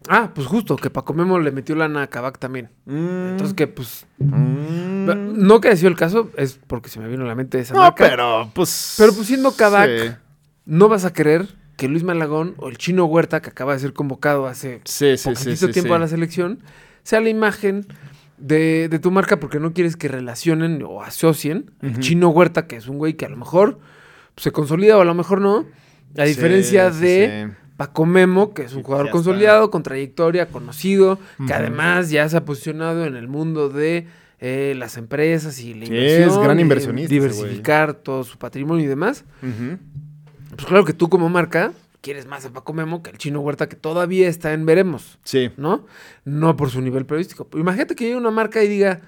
[0.10, 2.70] Ah, pues justo, que Paco Memo le metió lana a Kavak también.
[2.86, 3.30] Mm.
[3.32, 4.06] Entonces que pues.
[4.20, 5.46] Mm.
[5.46, 7.82] No que sido el caso, es porque se me vino a la mente esa No,
[7.82, 8.08] marca.
[8.08, 8.96] pero pues.
[8.98, 10.12] Pero pues siendo Kavak, Sí,
[10.66, 13.94] no vas a querer que Luis Malagón o el Chino Huerta, que acaba de ser
[13.94, 16.60] convocado hace sí, sí, sí, tiempo a la selección,
[17.04, 17.86] sea la imagen
[18.38, 22.76] de, de tu marca porque no quieres que relacionen o asocien al Chino Huerta, que
[22.76, 23.80] es un güey que a lo mejor
[24.36, 25.66] pues, se consolida o a lo mejor no.
[26.18, 27.52] A diferencia de.
[27.78, 32.46] Paco Memo, que es un jugador consolidado, con trayectoria, conocido, que además ya se ha
[32.46, 34.08] posicionado en el mundo de
[34.40, 36.30] eh, las empresas y la inversión.
[36.30, 37.10] es gran inversionista.
[37.14, 39.26] Diversificar todo su patrimonio y demás.
[39.42, 43.70] Pues claro que tú como marca quieres más a Paco Memo que al Chino Huerta,
[43.70, 45.52] que todavía está en veremos, Sí.
[45.58, 45.86] ¿no?
[46.26, 47.48] No por su nivel periodístico.
[47.48, 49.02] Pero imagínate que llegue una marca y diga,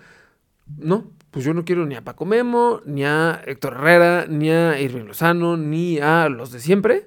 [0.77, 4.79] no, pues yo no quiero ni a Paco Memo, ni a Héctor Herrera, ni a
[4.79, 7.05] Irving Lozano, ni a los de siempre.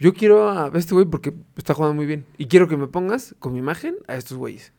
[0.00, 2.24] Yo quiero a este güey porque está jugando muy bien.
[2.38, 4.72] Y quiero que me pongas con mi imagen a estos güeyes.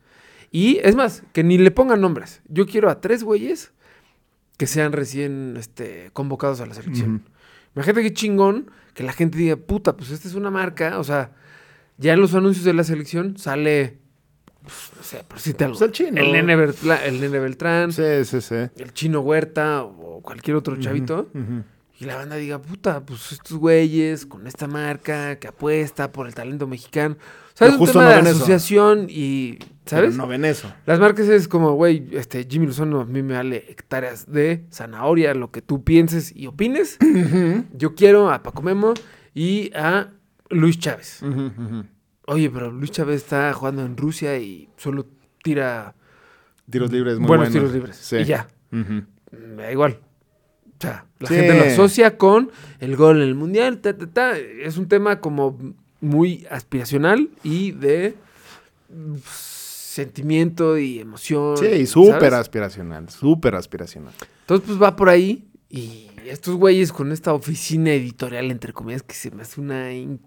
[0.50, 2.42] Y es más, que ni le pongan nombres.
[2.48, 3.72] Yo quiero a tres güeyes
[4.58, 7.22] que sean recién este, convocados a la selección.
[7.74, 10.98] Imagínate qué chingón que la gente diga, puta, pues esta es una marca.
[10.98, 11.32] O sea,
[11.96, 13.98] ya en los anuncios de la selección sale,
[14.62, 15.78] pues, no sé, por si te algo.
[15.78, 16.20] Pues el chino.
[16.20, 18.54] El nene, Bertla- el nene Beltrán, Sí, sí, sí.
[18.76, 21.30] el chino Huerta o cualquier otro chavito.
[22.02, 26.34] Y la banda diga, puta, pues estos güeyes con esta marca que apuesta por el
[26.34, 27.16] talento mexicano.
[27.54, 28.36] O sea, es un justo tema no de ven eso.
[28.38, 30.10] asociación y, ¿sabes?
[30.10, 30.72] Pero no ven eso.
[30.84, 35.32] Las marcas es como, güey, este, Jimmy Lozano a mí me vale hectáreas de zanahoria,
[35.34, 36.98] lo que tú pienses y opines.
[37.72, 38.94] Yo quiero a Paco Memo
[39.32, 40.08] y a
[40.50, 41.20] Luis Chávez.
[42.26, 45.06] Oye, pero Luis Chávez está jugando en Rusia y solo
[45.44, 45.94] tira
[46.68, 47.52] Tiros libres muy buenos buenos.
[47.52, 47.96] tiros libres.
[47.96, 48.16] Sí.
[48.16, 48.48] Y ya.
[48.70, 49.98] Me da igual.
[50.82, 51.34] O sea, la Sí.
[51.36, 54.36] gente lo asocia con el gol en el mundial, ta, ta, ta.
[54.38, 55.56] Es un tema como
[56.00, 58.16] muy aspiracional y de
[58.90, 61.56] mm, sentimiento y emoción.
[61.56, 62.32] Sí, súper ¿sabes?
[62.34, 64.12] aspiracional, súper aspiracional.
[64.40, 65.46] Entonces, pues va por ahí.
[65.68, 69.86] Y estos güeyes con esta oficina editorial, entre comillas, que se me hace una,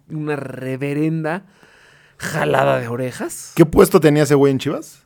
[0.10, 1.46] una reverenda
[2.18, 3.52] jalada de orejas.
[3.56, 5.04] ¿Qué puesto tenía ese güey en Chivas?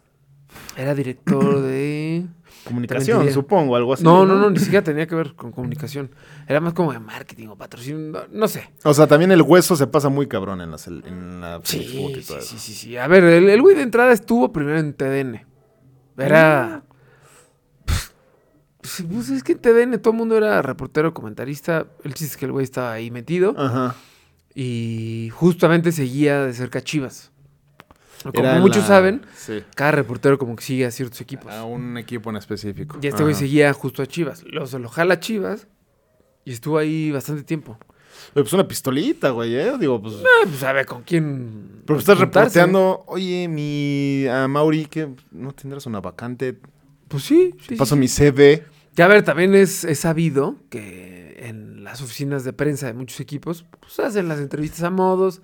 [0.78, 2.26] Era director de.
[2.66, 4.04] Comunicación, supongo, algo así.
[4.04, 6.12] No, no, no, ni siquiera tenía que ver con comunicación.
[6.48, 8.70] Era más como de marketing o patrocinio, no, sé.
[8.84, 11.80] O sea, también el hueso se pasa muy cabrón en la, cel- en la Sí,
[11.80, 12.58] Facebook y sí, todo sí, eso.
[12.66, 12.98] sí, sí.
[12.98, 15.46] A ver, el el güey de entrada estuvo primero en TDN.
[16.18, 16.84] Era.
[18.82, 21.88] Pues, pues, es que en TDN todo el mundo era reportero, comentarista.
[22.04, 23.54] El chiste es que el güey estaba ahí metido.
[23.58, 23.96] Ajá.
[24.56, 27.32] Y justamente seguía de cerca a Chivas.
[28.24, 29.64] Como Era muchos la- saben, Sí.
[29.76, 31.52] cada reportero como que sigue a ciertos equipos.
[31.54, 32.98] A un equipo en específico.
[33.02, 34.44] Y este güey seguía justo a Chivas.
[34.44, 35.68] Lo, se lo jala a Chivas
[36.44, 37.78] y estuvo ahí bastante tiempo.
[38.34, 39.72] Pero pues una pistolita, güey, ¿eh?
[39.80, 40.16] Digo, pues.
[40.22, 41.82] Ah, pues a ver con quién.
[41.86, 42.60] Pero estás juntarse.
[42.60, 46.58] reporteando, oye, mi a Mauri, que no tendrás una vacante.
[47.08, 48.00] Pues sí, sí, Paso sí.
[48.02, 48.66] mi CV.
[48.96, 53.20] Que a ver, también es, es sabido que en las oficinas de prensa de muchos
[53.22, 55.42] equipos, pues hacen las entrevistas a modos,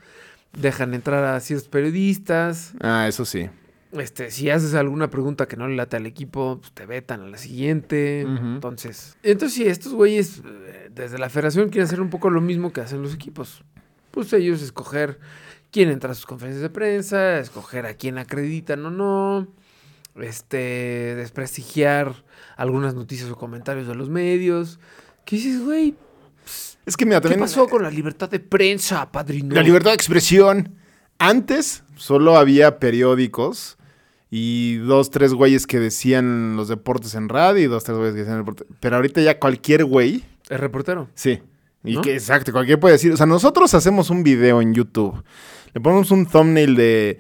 [0.58, 2.74] dejan entrar a ciertos periodistas.
[2.82, 3.50] Ah, eso sí.
[3.92, 7.28] Este, si haces alguna pregunta que no le late al equipo, pues te vetan a
[7.28, 8.22] la siguiente.
[8.22, 12.74] Entonces, entonces sí, estos güeyes eh, desde la federación quieren hacer un poco lo mismo
[12.74, 13.64] que hacen los equipos.
[14.12, 15.20] Pues ellos escoger
[15.72, 19.48] quién entra a sus conferencias de prensa, escoger a quién acreditan o no,
[20.16, 22.24] este, desprestigiar
[22.58, 24.80] algunas noticias o comentarios de los medios.
[25.26, 25.96] ¿Qué dices, güey?
[26.86, 27.40] Es que mira, ¿Qué también.
[27.42, 29.56] pasó con la libertad de prensa, padrino?
[29.56, 30.76] La libertad de expresión.
[31.18, 33.78] Antes solo había periódicos
[34.30, 38.20] y dos, tres güeyes que decían los deportes en radio y dos, tres güeyes que
[38.20, 38.66] decían el deporte.
[38.80, 40.24] Pero ahorita ya cualquier güey.
[40.50, 41.08] El reportero.
[41.16, 41.42] Sí.
[41.84, 42.02] Y ¿No?
[42.02, 43.12] que exacto, cualquier puede decir.
[43.14, 45.24] O sea, nosotros hacemos un video en YouTube.
[45.74, 47.20] Le ponemos un thumbnail de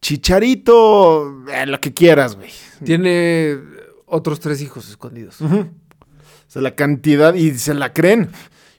[0.00, 2.50] Chicharito, eh, lo que quieras, güey.
[2.84, 3.58] Tiene
[4.06, 5.40] otros tres hijos escondidos.
[5.40, 5.66] O
[6.48, 8.30] sea, la cantidad, y se la creen.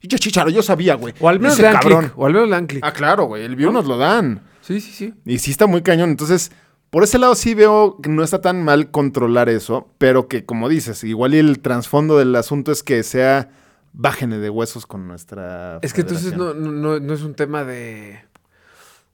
[0.04, 1.14] Yo, Chicharo, yo sabía, güey.
[1.20, 2.14] O al menos le dan click.
[2.16, 2.84] O al menos le dan click.
[2.84, 3.44] Ah, claro, güey.
[3.44, 4.42] El view nos lo dan.
[4.62, 5.14] Sí, sí, sí.
[5.26, 6.10] Y sí está muy cañón.
[6.10, 6.52] Entonces,
[6.90, 10.70] por ese lado sí veo que no está tan mal controlar eso, pero que como
[10.70, 13.50] dices, igual y el trasfondo del asunto es que sea
[13.94, 15.80] bájene de huesos con nuestra.
[15.82, 18.20] Es que entonces no, no, no, es un tema de...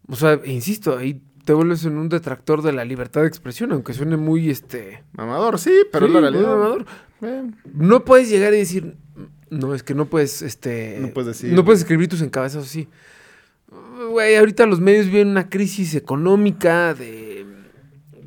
[0.10, 3.94] O sea, insisto, ahí te vuelves en un detractor de la libertad de expresión, aunque
[3.94, 5.04] suene muy, este...
[5.14, 6.50] Mamador, sí, pero sí, es la realidad.
[6.50, 6.86] mamador.
[7.22, 8.96] Eh, No puedes llegar y decir...
[9.50, 10.98] No, es que no puedes, este...
[11.00, 12.88] No puedes decir- No puedes escribir tus encabezos así.
[14.12, 17.46] Güey, ahorita los medios viven una crisis económica de...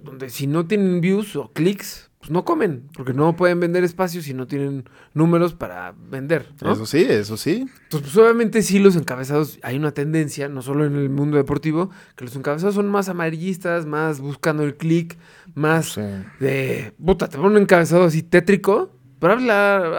[0.04, 2.84] Donde si no tienen views o clics, pues no comen.
[2.94, 6.72] Porque no pueden vender espacios si no tienen números para vender, ¿no?
[6.72, 7.66] Eso sí, eso sí.
[7.90, 11.90] Pues, pues, obviamente sí los encabezados, hay una tendencia, no solo en el mundo deportivo,
[12.16, 15.16] que los encabezados son más amarillistas, más buscando el clic,
[15.54, 16.00] más Sí.
[16.40, 19.32] de, puta, te ponen un encabezado así tétrico, pero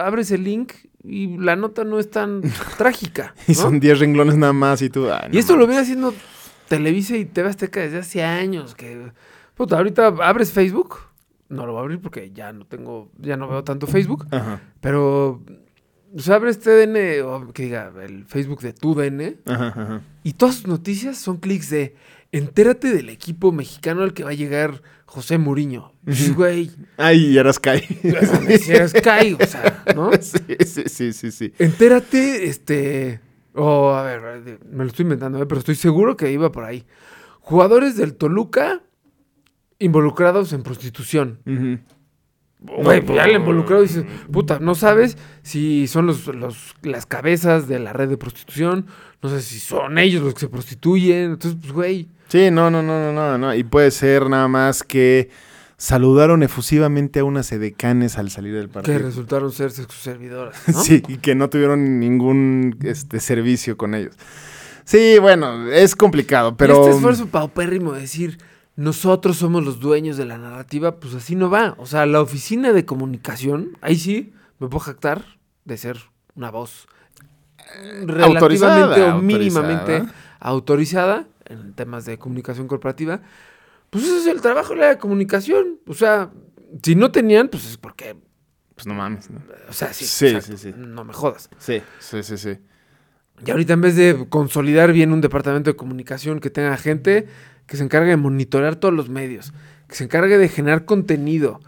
[0.00, 0.72] abres el link
[1.04, 2.42] y la nota no es tan
[2.78, 3.34] trágica.
[3.48, 5.10] Y son 10 renglones nada más y tú.
[5.10, 6.14] ay, no Y esto lo viene haciendo
[6.68, 9.10] Televisa y TV Azteca desde hace años, que,
[9.54, 10.96] puta, ahorita abres Facebook,
[11.48, 14.60] no lo voy a abrir porque ya no tengo, ya no veo tanto Facebook, Ajá.
[14.80, 15.42] pero...
[16.14, 20.00] Sea, abres TDN, o que diga, el Facebook de tu DN, Ajá, ajá.
[20.22, 21.96] y todas sus noticias son clics de
[22.32, 25.91] entérate del equipo mexicano al que va a llegar José Mourinho.
[26.06, 27.78] Y dices, Güey, Ay, y ahora Sky.
[28.58, 30.10] si eres Sky, o sea, ¿no?
[30.20, 31.52] sí, sí, sí, sí, sí.
[31.58, 33.20] Entérate, este.
[33.54, 35.46] O, a ver, me lo estoy inventando, ¿eh?
[35.46, 36.84] pero estoy seguro que iba por ahí.
[37.40, 38.80] Jugadores del Toluca
[39.78, 41.38] involucrados en prostitución.
[41.46, 41.78] Ujú.
[42.82, 47.66] Güey, pues ya el involucrado dice, puta, no sabes si son los, los- las cabezas
[47.66, 48.86] de la red de prostitución,
[49.20, 51.32] no sé si son ellos los que se prostituyen.
[51.32, 52.08] Entonces, pues, güey.
[52.28, 53.54] Sí, no, no, no, no, no, no.
[53.54, 55.28] Y puede ser nada más que
[55.82, 58.98] saludaron efusivamente a unas edecanes al salir del que partido.
[59.00, 60.56] resultaron ser sus servidoras.
[60.68, 60.80] ¿no?
[60.80, 64.14] Sí, y que no tuvieron ningún este, servicio con ellos.
[64.84, 66.82] Sí, bueno, es complicado, pero...
[66.82, 68.38] Este esfuerzo paupérrimo de decir,
[68.76, 71.74] nosotros somos los dueños de la narrativa, pues así no va.
[71.78, 75.24] O sea, la oficina de comunicación, ahí sí me puedo jactar
[75.64, 75.98] de ser
[76.36, 76.86] una voz
[78.06, 80.14] relativamente Autorizada, o mínimamente autorizada.
[80.38, 83.20] autorizada en temas de comunicación corporativa.
[83.92, 85.78] Pues ese es el trabajo de la comunicación.
[85.86, 86.30] O sea,
[86.82, 88.16] si no tenían, pues es porque,
[88.74, 89.40] Pues no mames, ¿no?
[89.68, 90.74] o sea, sí, Sí, sí, sí.
[90.74, 91.50] no me jodas.
[91.58, 92.56] Sí, sí, sí, sí.
[93.46, 97.26] Y ahorita en vez de consolidar bien un departamento de comunicación que tenga gente
[97.66, 99.52] que se encargue de monitorear todos los medios,
[99.88, 101.60] que se encargue de generar contenido,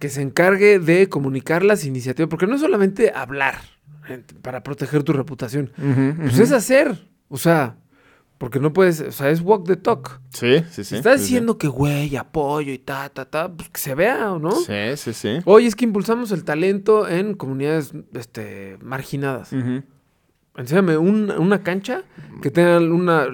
[0.00, 3.56] que se encargue de comunicar las iniciativas, porque no es solamente hablar
[4.08, 5.70] eh, para proteger tu reputación,
[6.20, 7.76] pues es hacer, o sea,
[8.40, 10.18] porque no puedes, o sea, es walk the talk.
[10.30, 10.84] Sí, sí, sí.
[10.84, 14.34] Si estás sí, diciendo que güey, apoyo y ta, ta, ta, pues que se vea,
[14.40, 14.52] ¿no?
[14.52, 15.38] Sí, sí, sí.
[15.44, 19.52] Oye, es que impulsamos el talento en comunidades este, marginadas.
[20.56, 22.02] Enséñame un- una cancha
[22.42, 23.26] que tenga una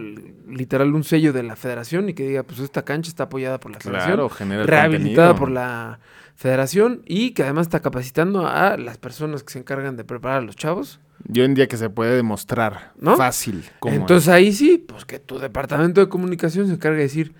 [0.49, 3.71] literal un sello de la federación y que diga, pues esta cancha está apoyada por
[3.73, 5.37] la federación, Claro, genera el rehabilitada contenido.
[5.38, 5.99] por la
[6.35, 10.40] federación y que además está capacitando a las personas que se encargan de preparar a
[10.42, 11.01] los chavos.
[11.24, 13.16] Yo en día que se puede demostrar ¿No?
[13.16, 13.64] fácil.
[13.79, 17.35] cómo Entonces ahí sí, pues que tu departamento de comunicación se encargue de decir,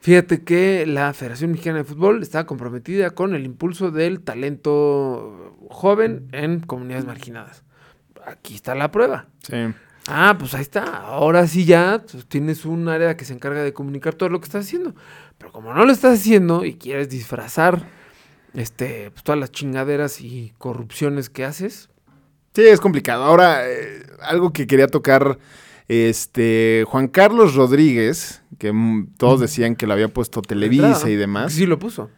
[0.00, 6.28] fíjate que la Federación Mexicana de Fútbol está comprometida con el impulso del talento joven
[6.32, 7.64] en comunidades marginadas.
[8.26, 9.26] Aquí está la prueba.
[9.40, 9.56] Sí.
[10.06, 10.84] Ah, pues ahí está.
[10.84, 14.44] Ahora sí ya pues, tienes un área que se encarga de comunicar todo lo que
[14.44, 14.94] estás haciendo.
[15.38, 17.86] Pero como no lo estás haciendo y quieres disfrazar
[18.52, 21.88] este, pues, todas las chingaderas y corrupciones que haces,
[22.54, 23.24] Sí, es complicado.
[23.24, 25.38] Ahora, eh, algo que quería tocar,
[25.88, 28.72] este, Juan Carlos Rodríguez, que
[29.18, 31.52] todos decían que lo había puesto Televisa entrada, y demás.
[31.52, 32.10] Sí lo puso.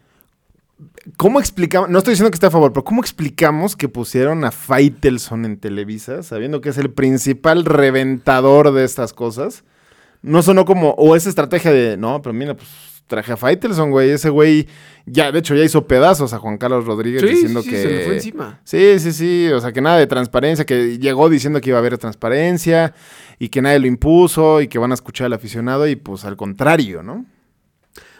[1.16, 1.88] ¿Cómo explicamos?
[1.88, 5.56] No estoy diciendo que esté a favor, pero ¿cómo explicamos que pusieron a Faitelson en
[5.56, 9.64] Televisa, sabiendo que es el principal reventador de estas cosas?
[10.20, 12.68] No sonó como, o esa estrategia de, no, pero mira, pues
[13.06, 14.10] traje a Faitelson, güey.
[14.10, 14.66] Ese güey,
[15.06, 17.82] ya, de hecho, ya hizo pedazos a Juan Carlos Rodríguez Sí, diciendo sí, que.
[17.82, 18.60] se le fue encima.
[18.64, 19.48] Sí, sí, sí.
[19.52, 22.94] O sea, que nada de transparencia, que llegó diciendo que iba a haber transparencia
[23.38, 26.36] y que nadie lo impuso y que van a escuchar al aficionado y pues al
[26.36, 27.26] contrario, ¿no?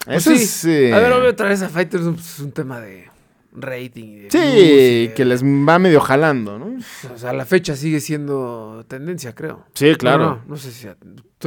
[0.05, 0.42] Pues Eso sí.
[0.42, 3.11] es, eh, A ver, obvio, otra vez a Fighters pues, es un tema de
[3.53, 4.29] rating.
[4.29, 6.77] Sí, que les va medio jalando, ¿no?
[7.12, 9.64] O sea, la fecha sigue siendo tendencia, creo.
[9.75, 10.25] Sí, claro.
[10.25, 10.87] No, no, no sé si...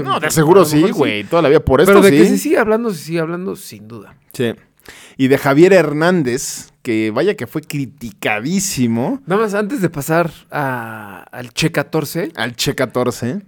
[0.04, 1.24] No, de seguro sí, güey.
[1.24, 2.18] Toda la vida por esto Pero de sí.
[2.18, 4.16] que se sigue hablando, se sigue hablando, sin duda.
[4.34, 4.54] Sí.
[5.18, 11.26] Y de Javier Hernández, que vaya que fue criticadísimo Nada más, antes de pasar a-
[11.32, 13.42] al Che 14, al Che 14.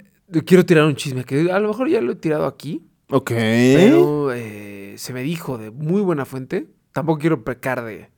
[0.46, 3.30] quiero tirar un chisme que a lo mejor ya lo he tirado aquí, Ok.
[3.32, 6.68] pero eh, se me dijo de muy buena fuente.
[6.94, 8.10] Tampoco quiero pecar de.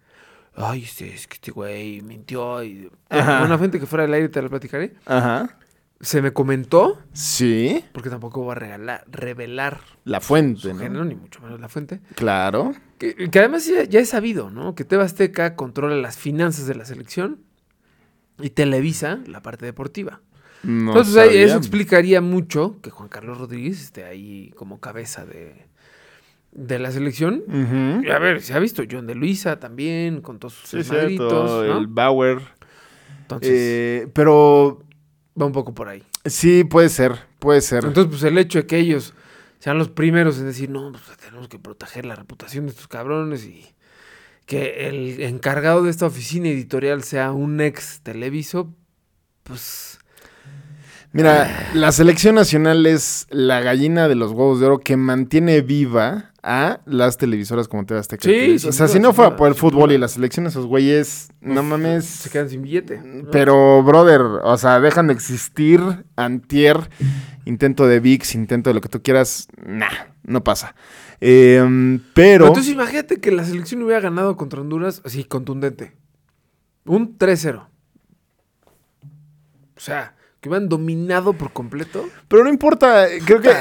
[0.56, 2.64] Ay, este, es que este güey mintió.
[2.64, 3.40] Y, Ajá.
[3.40, 4.94] buena fuente que fuera del aire te la platicaré.
[5.06, 5.58] Ajá.
[6.04, 10.80] Se me comentó, Sí, porque tampoco voy a regalar- revelar la fuente, su ¿no?
[10.80, 12.74] género, ni mucho menos la fuente, Claro.
[13.00, 14.76] que, que además ya, ya es sabido, ¿no?
[14.76, 17.40] Que Teba Azteca controla las finanzas de la selección
[18.40, 20.22] y Televisa la parte deportiva.
[20.64, 25.66] No Entonces ahí eso explicaría mucho que Juan Carlos Rodríguez esté ahí como cabeza de,
[26.54, 27.44] de la selección.
[28.14, 31.78] A ver, se ha visto John de Luisa también, con todos sus Sí, cierto, ¿no?
[31.80, 32.40] el Bauer.
[33.24, 34.84] Entonces, Eh, pero
[35.40, 36.04] va un poco por ahí.
[36.26, 37.86] sí, puede ser, puede ser.
[37.86, 39.14] Entonces, pues el hecho de que ellos
[39.60, 43.46] sean los primeros en decir, no, pues tenemos que proteger la reputación de estos cabrones
[43.46, 43.66] y
[44.46, 48.74] que el encargado de esta oficina editorial sea un ex televiso,
[49.44, 50.00] pues
[51.16, 56.33] Mira, la selección nacional es la gallina de los huevos de oro que mantiene viva
[56.44, 58.24] a las televisoras como TV Azteca.
[58.24, 61.64] Sí, o sea, si no fuera por el fútbol y la selección, esos güeyes, no
[61.64, 62.06] mames.
[62.06, 63.02] se quedan sin billete.
[63.32, 65.80] Pero, brother, o sea, dejan de existir
[66.18, 66.90] antier,
[67.46, 69.88] intento de VIX, intento de lo que tú quieras, nah,
[70.24, 70.76] no pasa.
[71.22, 75.94] Em, pero, Entonces imagínate que la selección hubiera ganado contra Honduras así, contundente.
[76.86, 77.68] Un 3-0.
[79.76, 82.06] O sea, que hubieran dominado por completo.
[82.28, 83.52] pero no importa, creo que...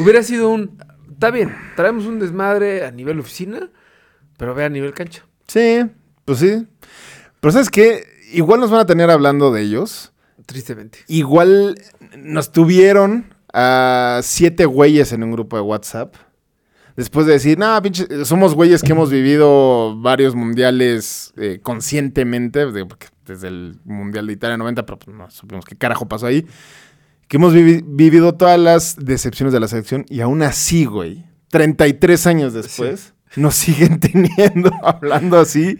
[0.00, 0.76] Hubiera sido un...
[1.22, 3.70] Está bien, traemos un desmadre a nivel oficina,
[4.36, 5.24] pero ve a nivel cancha.
[5.46, 5.84] Sí,
[6.24, 6.66] pues sí.
[7.38, 8.02] Pero ¿sabes qué?
[8.32, 10.12] Igual nos van a tener hablando de ellos.
[10.46, 10.98] Tristemente.
[11.06, 11.76] Igual
[12.18, 16.16] nos tuvieron a siete güeyes en un grupo de WhatsApp.
[16.96, 23.46] Después de decir, no, pinche, somos güeyes que hemos vivido varios mundiales eh, conscientemente, desde
[23.46, 26.44] el Mundial de Italia 90, pero pues, no supimos qué carajo pasó ahí.
[27.32, 32.26] Que hemos vivi- vivido todas las decepciones de la selección y aún así, güey, 33
[32.26, 35.78] años después, nos siguen teniendo, hablando así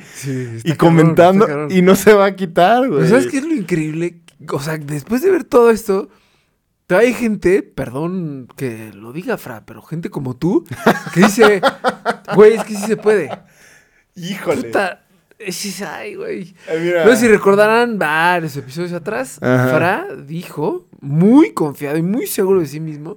[0.65, 3.07] y comentando y no se va a quitar, güey.
[3.07, 4.23] ¿sabes qué es lo increíble?
[4.49, 6.09] O sea, después de ver todo esto,
[6.88, 10.65] hay gente, perdón que lo diga, Fra, pero gente como tú,
[11.12, 11.61] que dice,
[12.35, 13.29] güey, es que sí se puede.
[14.15, 14.62] Híjole.
[14.69, 15.05] Puta,
[15.87, 16.55] ay, güey.
[16.81, 17.05] Mira.
[17.05, 19.68] No sé si recordarán varios episodios atrás, Ajá.
[19.68, 23.16] Fra dijo, muy confiado y muy seguro de sí mismo,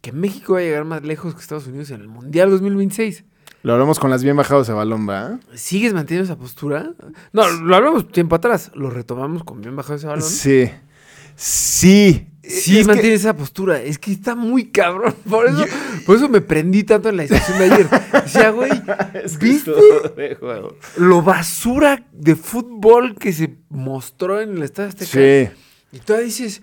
[0.00, 3.24] que México va a llegar más lejos que Estados Unidos en el Mundial 2026.
[3.62, 5.40] Lo hablamos con las bien bajados de balón.
[5.54, 6.92] ¿Sigues manteniendo esa postura?
[7.32, 10.22] No, lo hablamos tiempo atrás, lo retomamos con bien bajado ese balón.
[10.22, 10.70] Sí.
[11.36, 12.29] Sí.
[12.50, 13.80] Sí, Es que- mantiene esa postura.
[13.80, 15.14] Es que está muy cabrón.
[15.28, 15.64] Por eso,
[16.06, 17.88] por eso me prendí tanto en la discusión de ayer.
[18.24, 18.70] Decía, güey,
[19.24, 20.76] es que ¿viste estuvo de juego.
[20.96, 25.10] lo basura de fútbol que se mostró en el Estadio Azteca?
[25.10, 25.48] Sí.
[25.92, 26.62] Y tú dices,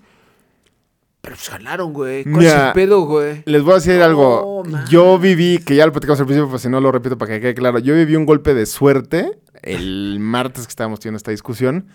[1.21, 2.23] pero pues ganaron, güey.
[2.23, 3.43] ¿Cuál Mira, es el pedo, güey?
[3.45, 4.63] Les voy a decir No, algo.
[4.65, 4.85] man.
[4.89, 7.41] Yo viví, que ya lo platicamos al principio, pues si no lo repito para que
[7.41, 7.79] quede claro.
[7.79, 11.87] Yo viví un golpe de suerte el martes que estábamos teniendo esta discusión.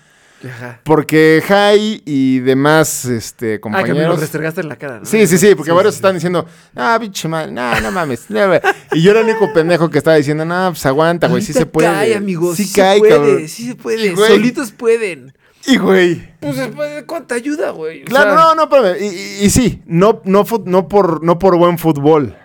[0.49, 0.81] Ajá.
[0.85, 4.21] Porque Jai y demás este, Ah, que me lo compañeros.
[4.21, 5.05] restregaste en la cara, ¿no?
[5.07, 8.29] Sí, sí, sí, porque varios están diciendo, ah, pinche mal, no, no mames.
[8.29, 8.61] no, güey".
[8.93, 11.67] y yo era el único pendejo que estaba diciendo, no, pues aguanta, güey, sí se
[11.67, 11.87] puede.
[11.89, 12.21] cae.
[12.57, 13.49] Sí, cae, se puede, cabrón.
[13.49, 14.07] sí se puede.
[14.07, 15.33] Y, güey, Solitos pueden.
[15.65, 16.37] Y, güey.
[16.41, 18.03] Pues después de cuánta ayuda, güey.
[18.03, 21.57] O Claro, sea, no, no, pero y, y- y sí, no, no, por, no por
[21.57, 22.37] buen fútbol.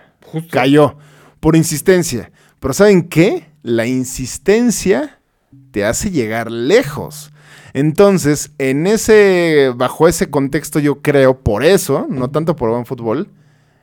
[0.52, 0.96] Cayó.
[1.40, 2.30] Por insistencia.
[2.60, 3.46] Pero ¿saben qué?
[3.62, 5.18] La insistencia
[5.72, 7.30] te hace llegar lejos.
[7.78, 13.28] Entonces, en ese, bajo ese contexto, yo creo, por eso, no tanto por buen fútbol,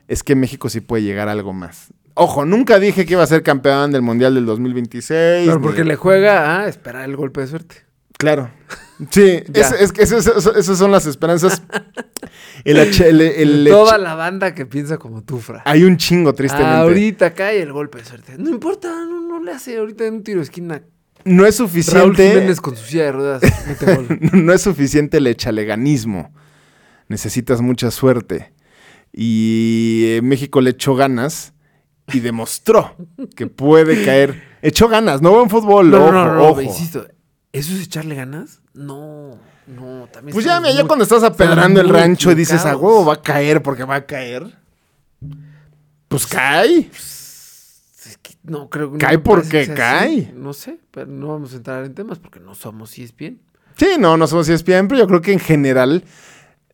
[0.06, 1.92] es que México sí puede llegar a algo más.
[2.14, 5.46] Ojo, nunca dije que iba a ser campeón del Mundial del 2026.
[5.46, 7.76] Pero ni- porque le juega a esperar el golpe de suerte.
[8.18, 8.50] Claro.
[9.10, 11.62] Sí, es, es esas son las esperanzas.
[12.64, 15.62] El, H- el- el- Toda la banda que piensa como tú, Fra.
[15.66, 16.76] Hay un chingo, tristemente.
[16.78, 18.34] Ahorita cae el golpe de suerte.
[18.38, 20.82] No importa, no, no le hace ahorita un tiro de esquina.
[21.26, 22.28] No es Raúl suficiente.
[22.30, 23.42] Jiménez con su silla de ruedas
[24.32, 26.32] no es suficiente el echaleganismo.
[27.08, 28.52] Necesitas mucha suerte.
[29.12, 31.52] Y eh, México le echó ganas
[32.12, 32.96] y demostró
[33.34, 34.42] que puede caer.
[34.62, 35.90] Echó ganas, no buen fútbol.
[35.90, 36.60] No, ojo, no, no, ojo.
[36.62, 37.06] insisto.
[37.52, 38.60] ¿Eso es echarle ganas?
[38.74, 42.34] No, no, también Pues ya, mira, ya muy- cuando estás apedrando el muy rancho y
[42.34, 44.56] dices, a huevo va a caer porque va a caer.
[46.08, 46.90] Pues cae.
[46.92, 47.15] Es que
[48.44, 49.72] no creo que Cae porque así.
[49.74, 50.32] cae.
[50.34, 53.38] No sé, pero no vamos a entrar en temas porque no somos ESPN.
[53.76, 56.04] Sí, no, no somos ESPN, pero yo creo que en general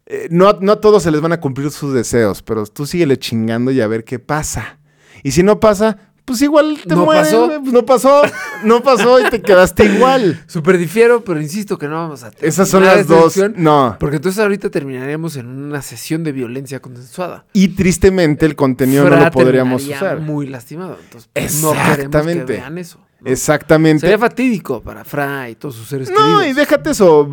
[0.06, 3.18] eh, no, no a todos se les van a cumplir sus deseos, pero tú síguele
[3.18, 4.78] chingando y a ver qué pasa.
[5.22, 7.48] Y si no pasa, pues igual te No pasó.
[7.60, 8.22] pues no pasó,
[8.64, 10.42] no pasó y te quedaste igual.
[10.46, 13.36] Súper difiero, pero insisto que no vamos a Esas son las dos.
[13.56, 13.96] No.
[13.98, 17.44] Porque entonces ahorita terminaríamos en una sesión de violencia consensuada.
[17.52, 20.20] Y tristemente el contenido no lo podríamos usar.
[20.20, 20.96] muy lastimado.
[21.02, 22.52] Entonces, pues, no queremos que Exactamente.
[22.52, 22.98] vean eso.
[23.24, 24.00] Exactamente.
[24.00, 26.46] Sería fatídico para Fra y todos sus seres No, queridos.
[26.48, 27.28] y déjate eso.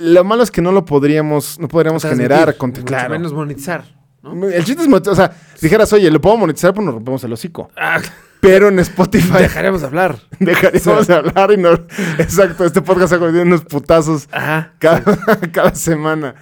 [0.00, 2.56] Lo malo es que no lo podríamos, no podríamos Transmitir, generar.
[2.60, 3.10] mucho claro.
[3.10, 3.84] menos monetizar.
[4.22, 4.48] ¿No?
[4.48, 7.32] El chiste es, o sea, si dijeras, oye, lo puedo monetizar, pues nos rompemos el
[7.32, 7.70] hocico.
[7.76, 8.00] Ah,
[8.40, 10.16] Pero en Spotify dejaremos de hablar.
[10.38, 11.70] dejaríamos de hablar y no.
[12.18, 14.74] Exacto, este podcast se ha convertido en unos putazos Ajá.
[14.78, 15.02] cada,
[15.52, 16.34] cada semana.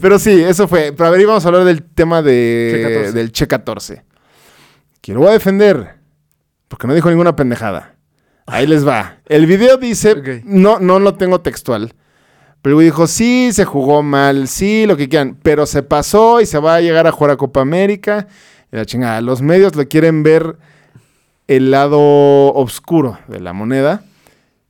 [0.00, 0.92] Pero sí, eso fue.
[0.96, 3.12] Pero a ver, íbamos a hablar del tema de, Che 14.
[3.12, 4.04] del Che 14.
[5.00, 5.96] Que lo voy a defender.
[6.68, 7.94] Porque no dijo ninguna pendejada.
[8.46, 9.18] Ahí les va.
[9.26, 10.44] El video dice, Ok.
[10.44, 11.94] no, no lo tengo textual.
[12.62, 15.36] Güey dijo, sí, se jugó mal, sí, lo que quieran.
[15.42, 18.28] Pero se pasó y se va a llegar a jugar a Copa América.
[18.72, 19.20] Y la chingada.
[19.20, 20.56] Los medios le quieren ver
[21.46, 21.98] el lado
[22.54, 24.02] oscuro de la moneda.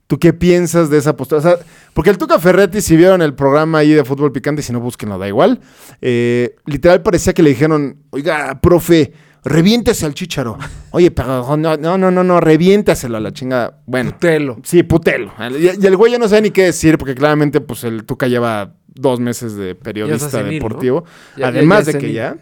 [0.07, 1.59] ¿Tú qué piensas de esa postura?
[1.93, 5.19] Porque el Tuca Ferretti, si vieron el programa ahí de fútbol picante, si no búsquenlo,
[5.19, 5.59] da igual.
[6.01, 9.13] eh, literal parecía que le dijeron, oiga, profe,
[9.49, 10.57] reviéntese al chícharo.
[10.91, 13.81] Oye, pero no, no, no, no, reviéntaselo a la chingada.
[13.85, 14.57] Bueno, Telo.
[14.63, 15.33] sí, putelo.
[15.59, 18.27] Y, y el güey ya no sabe ni qué decir, porque claramente, pues, el Tuca
[18.27, 21.03] lleva dos meses de periodista deportivo.
[21.37, 22.37] Ya- Además ya de que ya.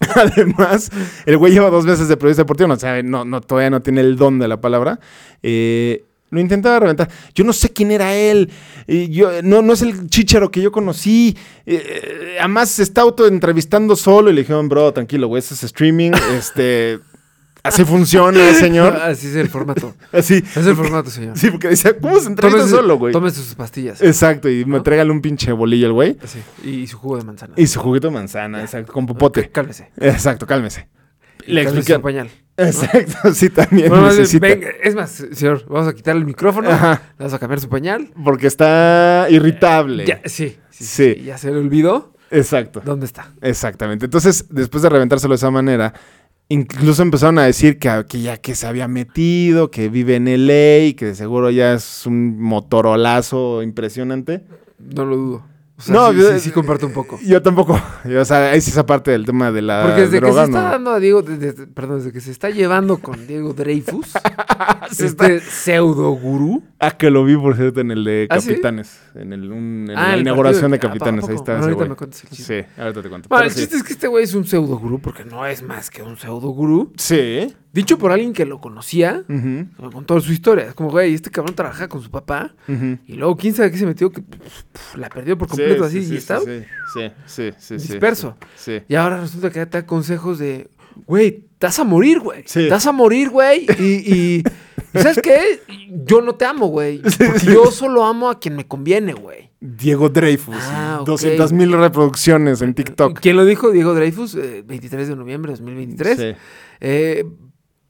[0.14, 0.90] Además,
[1.26, 4.00] el güey lleva dos meses de periodista deportivo, no sabe, no, no, todavía no tiene
[4.00, 4.98] el don de la palabra.
[5.42, 7.10] Eh, lo intentaba reventar.
[7.34, 8.50] Yo no sé quién era él.
[8.86, 11.36] Y yo, no, no es el chicharo que yo conocí.
[11.66, 15.64] Eh, eh, además, se está autoentrevistando solo y le dijeron, bro, tranquilo, güey, eso es
[15.64, 16.12] streaming.
[16.38, 17.00] este,
[17.64, 18.94] así funciona, señor.
[18.94, 19.94] Así es el formato.
[20.12, 20.36] Así.
[20.36, 21.36] Es el formato, señor.
[21.36, 23.12] Sí, porque decía, ¿cómo se entrevista solo, güey?
[23.12, 24.00] Tómese sus pastillas.
[24.00, 26.16] Exacto, y me trégale un pinche bolillo el güey.
[26.22, 26.38] Así.
[26.64, 27.54] Y su jugo de manzana.
[27.56, 29.50] Y su juguito de manzana, exacto, con popote.
[29.50, 29.90] Cálmese.
[29.96, 30.88] Exacto, cálmese.
[31.46, 31.98] Le expliqué.
[31.98, 32.30] pañal.
[32.66, 34.46] Exacto, sí, también Bueno, necesita.
[34.46, 36.70] venga, es más, señor, vamos a quitarle el micrófono.
[36.70, 37.02] Ajá.
[37.18, 38.10] Le vamos a cambiar su pañal.
[38.24, 40.04] Porque está irritable.
[40.06, 41.14] Ya, sí, sí, Sí.
[41.16, 42.82] sí, Ya se le olvidó Exacto.
[42.84, 43.32] dónde está.
[43.42, 44.04] Exactamente.
[44.06, 45.92] Entonces, después de reventárselo de esa manera,
[46.48, 50.94] incluso empezaron a decir que, que ya que se había metido, que vive en LA,
[50.96, 54.44] que de seguro ya es un motorolazo impresionante.
[54.78, 55.46] No lo dudo.
[55.80, 57.18] O sea, No, sí, yo- sí, sí comparto un poco.
[57.24, 57.80] Yo tampoco.
[58.20, 60.62] O sea, ahí sí esa parte del tema de la Porque desde que se está
[60.72, 64.12] dando a Diego, desde- perdón, desde que se está llevando con Diego Dreyfus,
[64.92, 66.62] Se este pseudo gurú.
[66.78, 68.48] Ah, que lo vi, por cierto, en el de ¿Ah, sí?
[68.50, 69.00] Capitanes.
[69.14, 71.24] En, el, un- en Ah, la el inauguración de Capitanes.
[71.24, 72.62] ¿a Ahí está Bueno, ahorita me cuentas el chisme.
[72.62, 73.28] Sí, ahorita te cuento.
[73.28, 75.88] Bueno, el chiste es que este güey es un pseudo gurú porque no es más
[75.90, 76.92] que un pseudo gurú.
[76.96, 77.54] Sí.
[77.72, 79.38] Dicho por alguien que lo conocía, Ujú,
[79.78, 80.64] me contó su historia.
[80.66, 82.52] Es como, güey, este cabrón trabajaba con su papá
[83.06, 85.84] y luego quién sabe qué se metió que pf, pf, la perdió por completo Sí,
[85.84, 86.40] así sí, y sí, está.
[86.40, 86.46] Sí,
[86.94, 88.36] sí, sí, sí, sí, Disperso.
[88.56, 88.80] Sí.
[88.88, 90.68] Y ahora resulta que te da consejos de,
[91.06, 92.44] güey, te vas a morir, güey.
[92.70, 93.66] Vas a morir, güey.
[93.78, 94.42] Y,
[94.92, 95.60] ¿sabes qué?
[96.04, 97.00] Yo no te amo, güey.
[97.02, 99.50] Porque yo solo amo a quien me conviene, güey.
[99.60, 100.56] Diego Dreyfus.
[100.58, 101.06] Ah, ok.
[101.06, 103.20] 200 mil reproducciones en TikTok.
[103.20, 103.70] ¿Quién lo dijo?
[103.70, 106.16] Diego Dreyfus, eh, 23 de noviembre de 2023.
[106.18, 106.40] Sí.
[106.80, 107.24] Eh,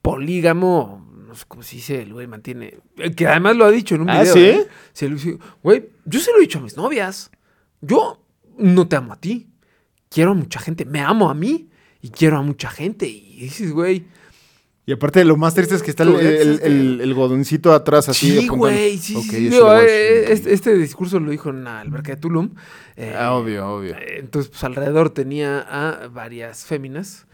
[0.03, 2.79] polígamo, no sé cómo se dice, el güey mantiene.
[2.97, 4.35] eh, Que además lo ha dicho en un ¿Ah, video.
[4.35, 4.41] sí?
[4.41, 4.67] ¿eh?
[4.93, 7.31] Sí, Güey, yo se lo he dicho a mis novias.
[7.81, 8.23] Yo
[8.59, 9.49] no te amo a ti.
[10.09, 10.85] Quiero a mucha gente.
[10.85, 11.69] Me amo a mí
[12.03, 13.07] y quiero a mucha gente.
[13.09, 14.05] Y dices, güey.
[14.87, 18.41] Y aparte, lo más triste es que está el, el, el- el godoncito atrás así.
[18.41, 18.99] Sí, güey.
[18.99, 22.55] Sí, sí, digo, eh, este, este discurso lo dijo en la alberca de Tulum.
[22.97, 23.95] Eh, Ah, obvio, obvio.
[23.95, 27.27] eh, Entonces, pues alrededor tenía a varias féminas.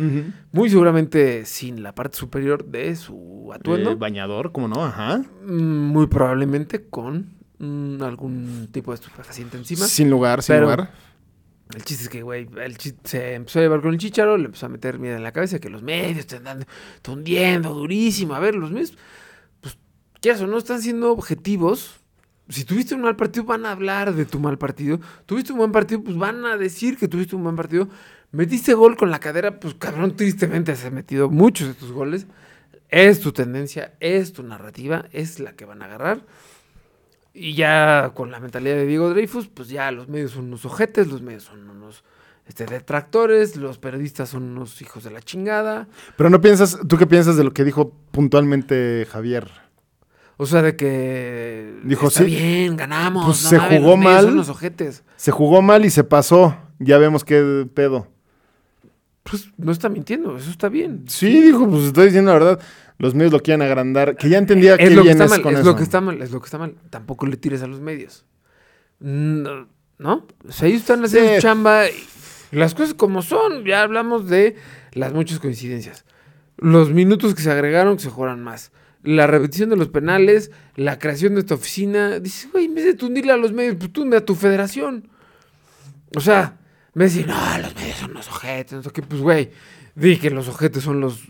[0.53, 3.93] Muy seguramente sin la parte superior de su atuendo.
[3.93, 4.85] Eh, bañador, ¿cómo no?
[4.85, 5.23] Ajá.
[5.47, 5.53] Mm,
[5.93, 9.87] Muy probablemente con mm, algún tipo de estupefaciente encima.
[9.87, 10.91] Sin lugar, sin Pero- lugar.
[11.75, 12.49] El chiste es que, güey,
[13.03, 15.59] se empezó a llevar con el chicharo, le empezó a meter miedo en la cabeza
[15.59, 16.65] que los medios te andan
[17.03, 18.37] tundiendo durísimo.
[18.37, 18.95] A ver, los medios,
[19.61, 19.77] pues,
[20.21, 21.97] quieras o no, están siendo objetivos.
[22.49, 25.01] Si tuviste un mal partido, van a hablar de tu mal partido.
[25.27, 27.89] Tuviste un buen partido, pues van a decir que tuviste un buen partido.
[28.31, 32.29] Metiste gol con la cadera, pues cabrón, tristemente has metido muchos de tus goles.
[32.89, 36.25] Es tu tendencia, es tu narrativa, es la que van a agarrar.
[37.39, 41.09] Y ya con la mentalidad de Diego Dreyfus, pues ya los medios son unos ojetes,
[41.09, 42.03] los medios son unos
[42.47, 45.87] este, detractores, los periodistas son unos hijos de la chingada.
[46.17, 49.51] Pero no piensas, ¿tú qué piensas de lo que dijo puntualmente Javier?
[50.39, 53.27] O sea, de que Dijo, está sí, bien, ganamos.
[53.27, 54.25] pues no se mames, jugó los mal.
[54.25, 55.05] Son unos ojetes.
[55.17, 56.57] Se jugó mal y se pasó.
[56.79, 58.09] Ya vemos qué pedo.
[59.29, 61.05] Pues no está mintiendo, eso está bien.
[61.09, 62.61] Sí, dijo, pues estoy diciendo la verdad.
[62.99, 64.17] Los medios lo quieren agrandar.
[64.17, 65.69] Que ya entendía Es que lo que está mal, con es eso.
[65.71, 66.75] lo que está mal, es lo que está mal.
[66.91, 68.25] Tampoco le tires a los medios.
[69.01, 69.69] No,
[69.99, 70.27] ¿no?
[70.49, 71.41] O sea, ellos están haciendo Sí.
[71.43, 71.93] chamba y
[72.57, 73.65] las cosas como son.
[73.65, 74.57] Ya hablamos de
[74.93, 76.05] las muchas coincidencias.
[76.57, 78.73] Los minutos que se agregaron que se jugaran más.
[79.03, 82.19] La repetición de los penales, la creación de esta oficina.
[82.19, 85.09] Dices, güey, en vez de tundirle a los medios, pues tunde a tu federación.
[86.17, 86.57] O sea,
[86.97, 88.73] me decís, no, los medios son los ojetes.
[88.73, 89.03] No sé qué.
[89.03, 89.51] Pues, güey,
[89.95, 91.25] di que los ojetes son los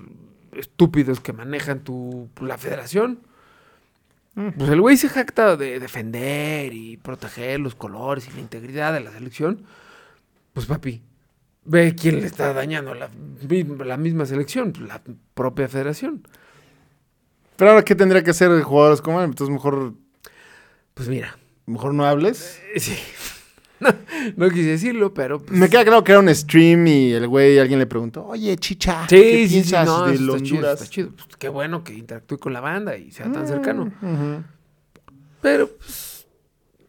[0.53, 3.21] estúpidos que manejan tu, la federación.
[4.35, 9.01] Pues el güey se jacta de defender y proteger los colores y la integridad de
[9.01, 9.65] la selección.
[10.53, 11.03] Pues papi,
[11.65, 13.09] ve quién le está dañando la,
[13.85, 15.01] la misma selección, pues, la
[15.35, 16.29] propia federación.
[17.57, 19.25] Pero ahora, ¿qué tendría que hacer jugadores como él?
[19.31, 19.95] Entonces, mejor,
[20.93, 22.61] Pues mira, mejor no hables.
[22.75, 22.97] eh, sí.
[23.79, 23.91] No,
[24.37, 25.39] no quise decirlo, pero...
[25.41, 28.57] pues, Me queda claro que era un stream y el güey, alguien le preguntó, oye,
[28.57, 31.11] chicha, Sí, ¿qué sí, sí, piensas no, de está chido, está chido.
[31.11, 33.93] Pues, qué bueno que interactúe con la banda y sea tan cercano.
[34.01, 34.43] Mm, ujú.
[35.43, 36.27] Pero, pues,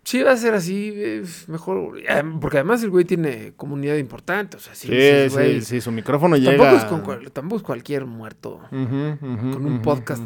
[0.03, 1.99] si va a ser así, es mejor.
[1.99, 4.55] eh, Porque además el güey tiene comunidad importante.
[4.55, 5.61] O sea, sí, Sí, sí, sí, güey.
[5.61, 6.77] sí, su micrófono Tampoco, llega...
[6.77, 10.23] es con cual- tampoco es cualquier muerto con un podcast.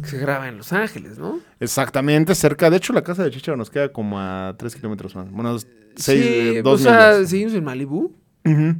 [0.00, 1.38] Que se graba en Los Ángeles, ¿no?
[1.60, 2.70] Exactamente, cerca.
[2.70, 5.30] De hecho, la casa de Chicharo nos queda como a tres kilómetros más.
[5.30, 7.30] Bueno, seis, sí, eh, dos o sea, millas.
[7.30, 8.74] seguimos en Malibú, Ujú,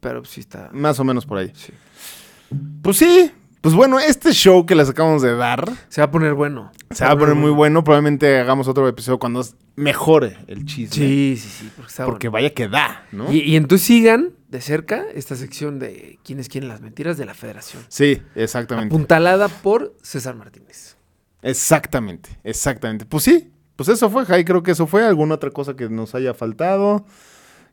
[0.00, 0.70] pero pues sí está.
[0.72, 1.50] Más o menos por ahí.
[1.54, 1.72] sí.
[2.82, 3.30] Pues sí,
[3.62, 6.70] pues bueno, este show que les acabamos de dar Se va a poner bueno.
[6.90, 7.82] se va a poner muy bueno.
[7.82, 9.42] Probablemente hagamos otro episodio cuando
[9.76, 10.94] mejore el chisme.
[10.94, 12.44] Sí, sí, sí, porque está Porque bueno.
[12.44, 13.32] vaya que da, ¿no?
[13.32, 17.34] Y, y entonces sigan de cerca esta sección de quiénes quieren las mentiras de la
[17.34, 17.82] federación.
[17.88, 18.94] Sí, exactamente.
[18.94, 20.96] Apuntalada por César Martínez.
[21.42, 23.04] Exactamente, exactamente.
[23.04, 24.44] Pues sí, pues eso fue, Jai.
[24.44, 25.04] Creo que eso fue.
[25.04, 27.04] ¿Alguna otra cosa que nos haya faltado?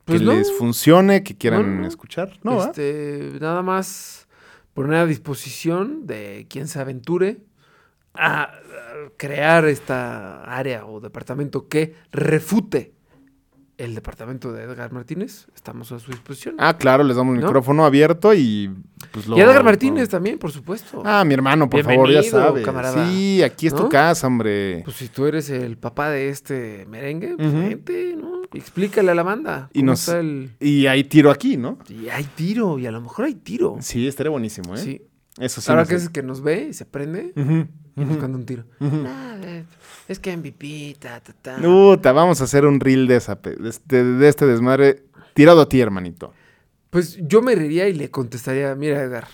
[0.04, 0.34] Pues que no.
[0.34, 2.40] les funcione, que quieran escuchar.
[2.42, 4.26] No, este, nada más
[4.74, 7.42] poner a disposición de quien se aventure
[8.14, 8.54] a
[9.16, 12.92] crear esta área o departamento que refute
[13.78, 15.46] el departamento de Edgar Martínez.
[15.54, 16.56] Estamos a su disposición.
[16.58, 17.46] Ah, claro, les damos el ¿No?
[17.46, 18.70] micrófono abierto y
[19.10, 19.36] pues lo...
[19.36, 21.02] y Edgar Martínez lo- también, por supuesto.
[21.04, 22.64] Ah, mi hermano, por favor, ya sabes.
[22.64, 23.08] camarada.
[23.10, 24.82] Sí, aquí es tu casa, hombre.
[24.84, 27.58] Pues si tú eres el papá de este merengue, pues Ujú.
[27.58, 28.42] vente, ¿no?
[28.52, 29.70] Explícale a la banda.
[29.72, 30.50] Y nos- está el...
[30.60, 31.78] Y hay tiro aquí, ¿no?
[31.88, 33.76] Y hay tiro, y a lo mejor hay tiro.
[33.80, 34.78] Sí, estaría buenísimo, ¿eh?
[34.78, 35.02] Sí.
[35.38, 35.70] Eso sí.
[35.70, 36.04] Ahora que sé.
[36.04, 37.66] es que nos ve y se prende, Ujú,
[37.96, 38.64] y buscando un tiro.
[38.80, 39.36] Ah,
[40.08, 41.56] es que MVP, ta, ta, ta.
[41.62, 45.68] Puta, vamos a hacer un reel de, esa de, este, de este desmadre tirado a
[45.68, 46.32] ti, hermanito.
[46.90, 49.26] Pues yo me reiría y le contestaría, mira Edgar,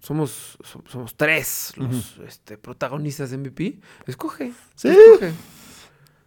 [0.00, 3.78] somos, som- somos tres los este, protagonistas de MVP.
[4.06, 4.52] Escoge.
[4.74, 4.88] Sí.
[4.88, 5.32] Escoge.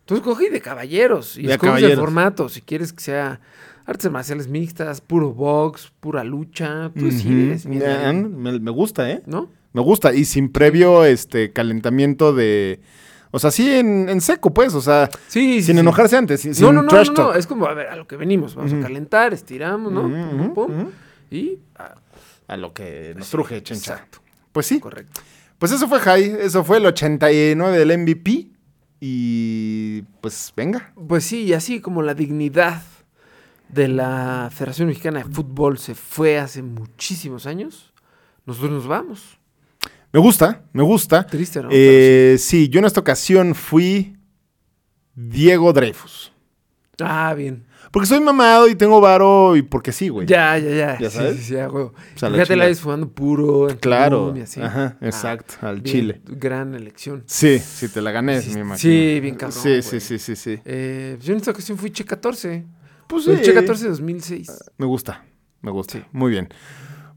[0.06, 1.38] Tú escoge y de caballeros.
[1.38, 2.50] Y De escoge el formato.
[2.50, 3.40] Si quieres que sea
[3.86, 6.92] artes marciales mixtas, puro box, pura lucha.
[6.98, 7.74] Tú decides, Ujú.
[7.76, 9.22] mi Ya, Edgar, me, me gusta, ¿eh?
[9.28, 9.50] ¿no?
[9.74, 10.14] Me gusta.
[10.14, 12.80] Y sin previo este calentamiento de.
[13.32, 14.74] O sea, sí en, en seco, pues.
[14.74, 15.80] O sea, Sí, sí, sin sí.
[15.80, 16.42] enojarse antes.
[16.42, 17.34] Sin, No, sin no, no, no, trash no.
[17.34, 18.56] Es como, a ver, a lo que venimos.
[18.56, 20.54] Vamos a calentar, estiramos, ¿no?
[20.54, 20.90] Pum.
[21.32, 21.60] Y.
[22.48, 23.94] A lo que nos truje, chencha.
[23.94, 24.20] Exacto.
[24.52, 24.80] Pues sí.
[24.80, 25.22] Correcto.
[25.60, 26.36] Pues eso fue Jai.
[26.42, 28.48] Eso fue el 89 del MVP.
[29.02, 30.92] Y pues venga.
[31.08, 32.82] Pues sí, y así como la dignidad
[33.70, 37.94] de la Federación Mexicana de Fútbol se fue hace muchísimos años,
[38.46, 39.39] nosotros nos vamos.
[40.12, 41.26] Me gusta, me gusta.
[41.28, 41.70] Triste, ¿no?
[41.72, 44.18] Eh, sí, yo en esta ocasión fui
[45.16, 46.32] Diego Dreyfus.
[47.02, 47.66] Ah, bien.
[47.92, 50.28] Porque soy mamado y tengo varo y porque sí, güey.
[50.28, 51.00] Ya, ya, ya.
[51.00, 51.38] ¿Ya sabes?
[51.38, 51.94] Sí, sí, a huevo.
[52.16, 52.68] O sea, la Fíjate la chingada.
[52.68, 53.68] ves fumando puro.
[53.80, 54.34] Claro.
[54.36, 54.62] Y así.
[54.62, 55.56] Ajá, Ah, exacto.
[55.62, 56.22] al bien, chile.
[56.26, 57.24] Gran elección.
[57.26, 58.78] Sí, sí, te la gané, Sí, me imagino.
[58.78, 59.82] sí, bien cabrón, Sí, güey.
[59.82, 60.60] sí, sí, sí, sí.
[60.66, 62.66] Eh, yo en esta ocasión fui Che 14.
[63.08, 63.32] Pues sí.
[63.42, 64.52] Che 14 de 2006.
[64.78, 65.24] Me gusta,
[65.62, 66.08] me gusta.
[66.12, 66.50] Muy bien.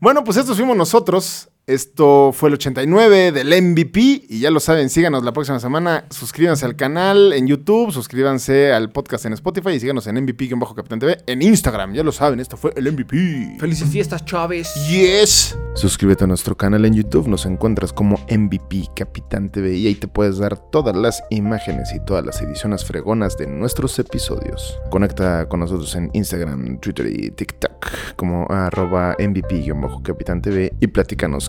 [0.01, 1.51] Bueno, pues estos fuimos nosotros.
[1.73, 4.27] Esto fue el 89 del MVP.
[4.29, 6.05] Y ya lo saben, síganos la próxima semana.
[6.11, 7.93] Suscríbanse al canal en YouTube.
[7.93, 9.71] Suscríbanse al podcast en Spotify.
[9.71, 11.95] Y síganos en MVP-Capitán TV en Instagram.
[11.95, 13.57] Ya lo saben, esto fue el MVP.
[13.59, 14.69] Felices fiestas, Chávez.
[14.91, 15.57] Yes.
[15.75, 20.07] Suscríbete a nuestro canal en YouTube, nos encuentras como MVP Capitán TV y ahí te
[20.07, 24.79] puedes dar todas las imágenes y todas las ediciones fregonas de nuestros episodios.
[24.91, 27.73] Conecta con nosotros en Instagram, Twitter y TikTok
[28.17, 31.49] como arroba MVP-Capitán TV y platícanos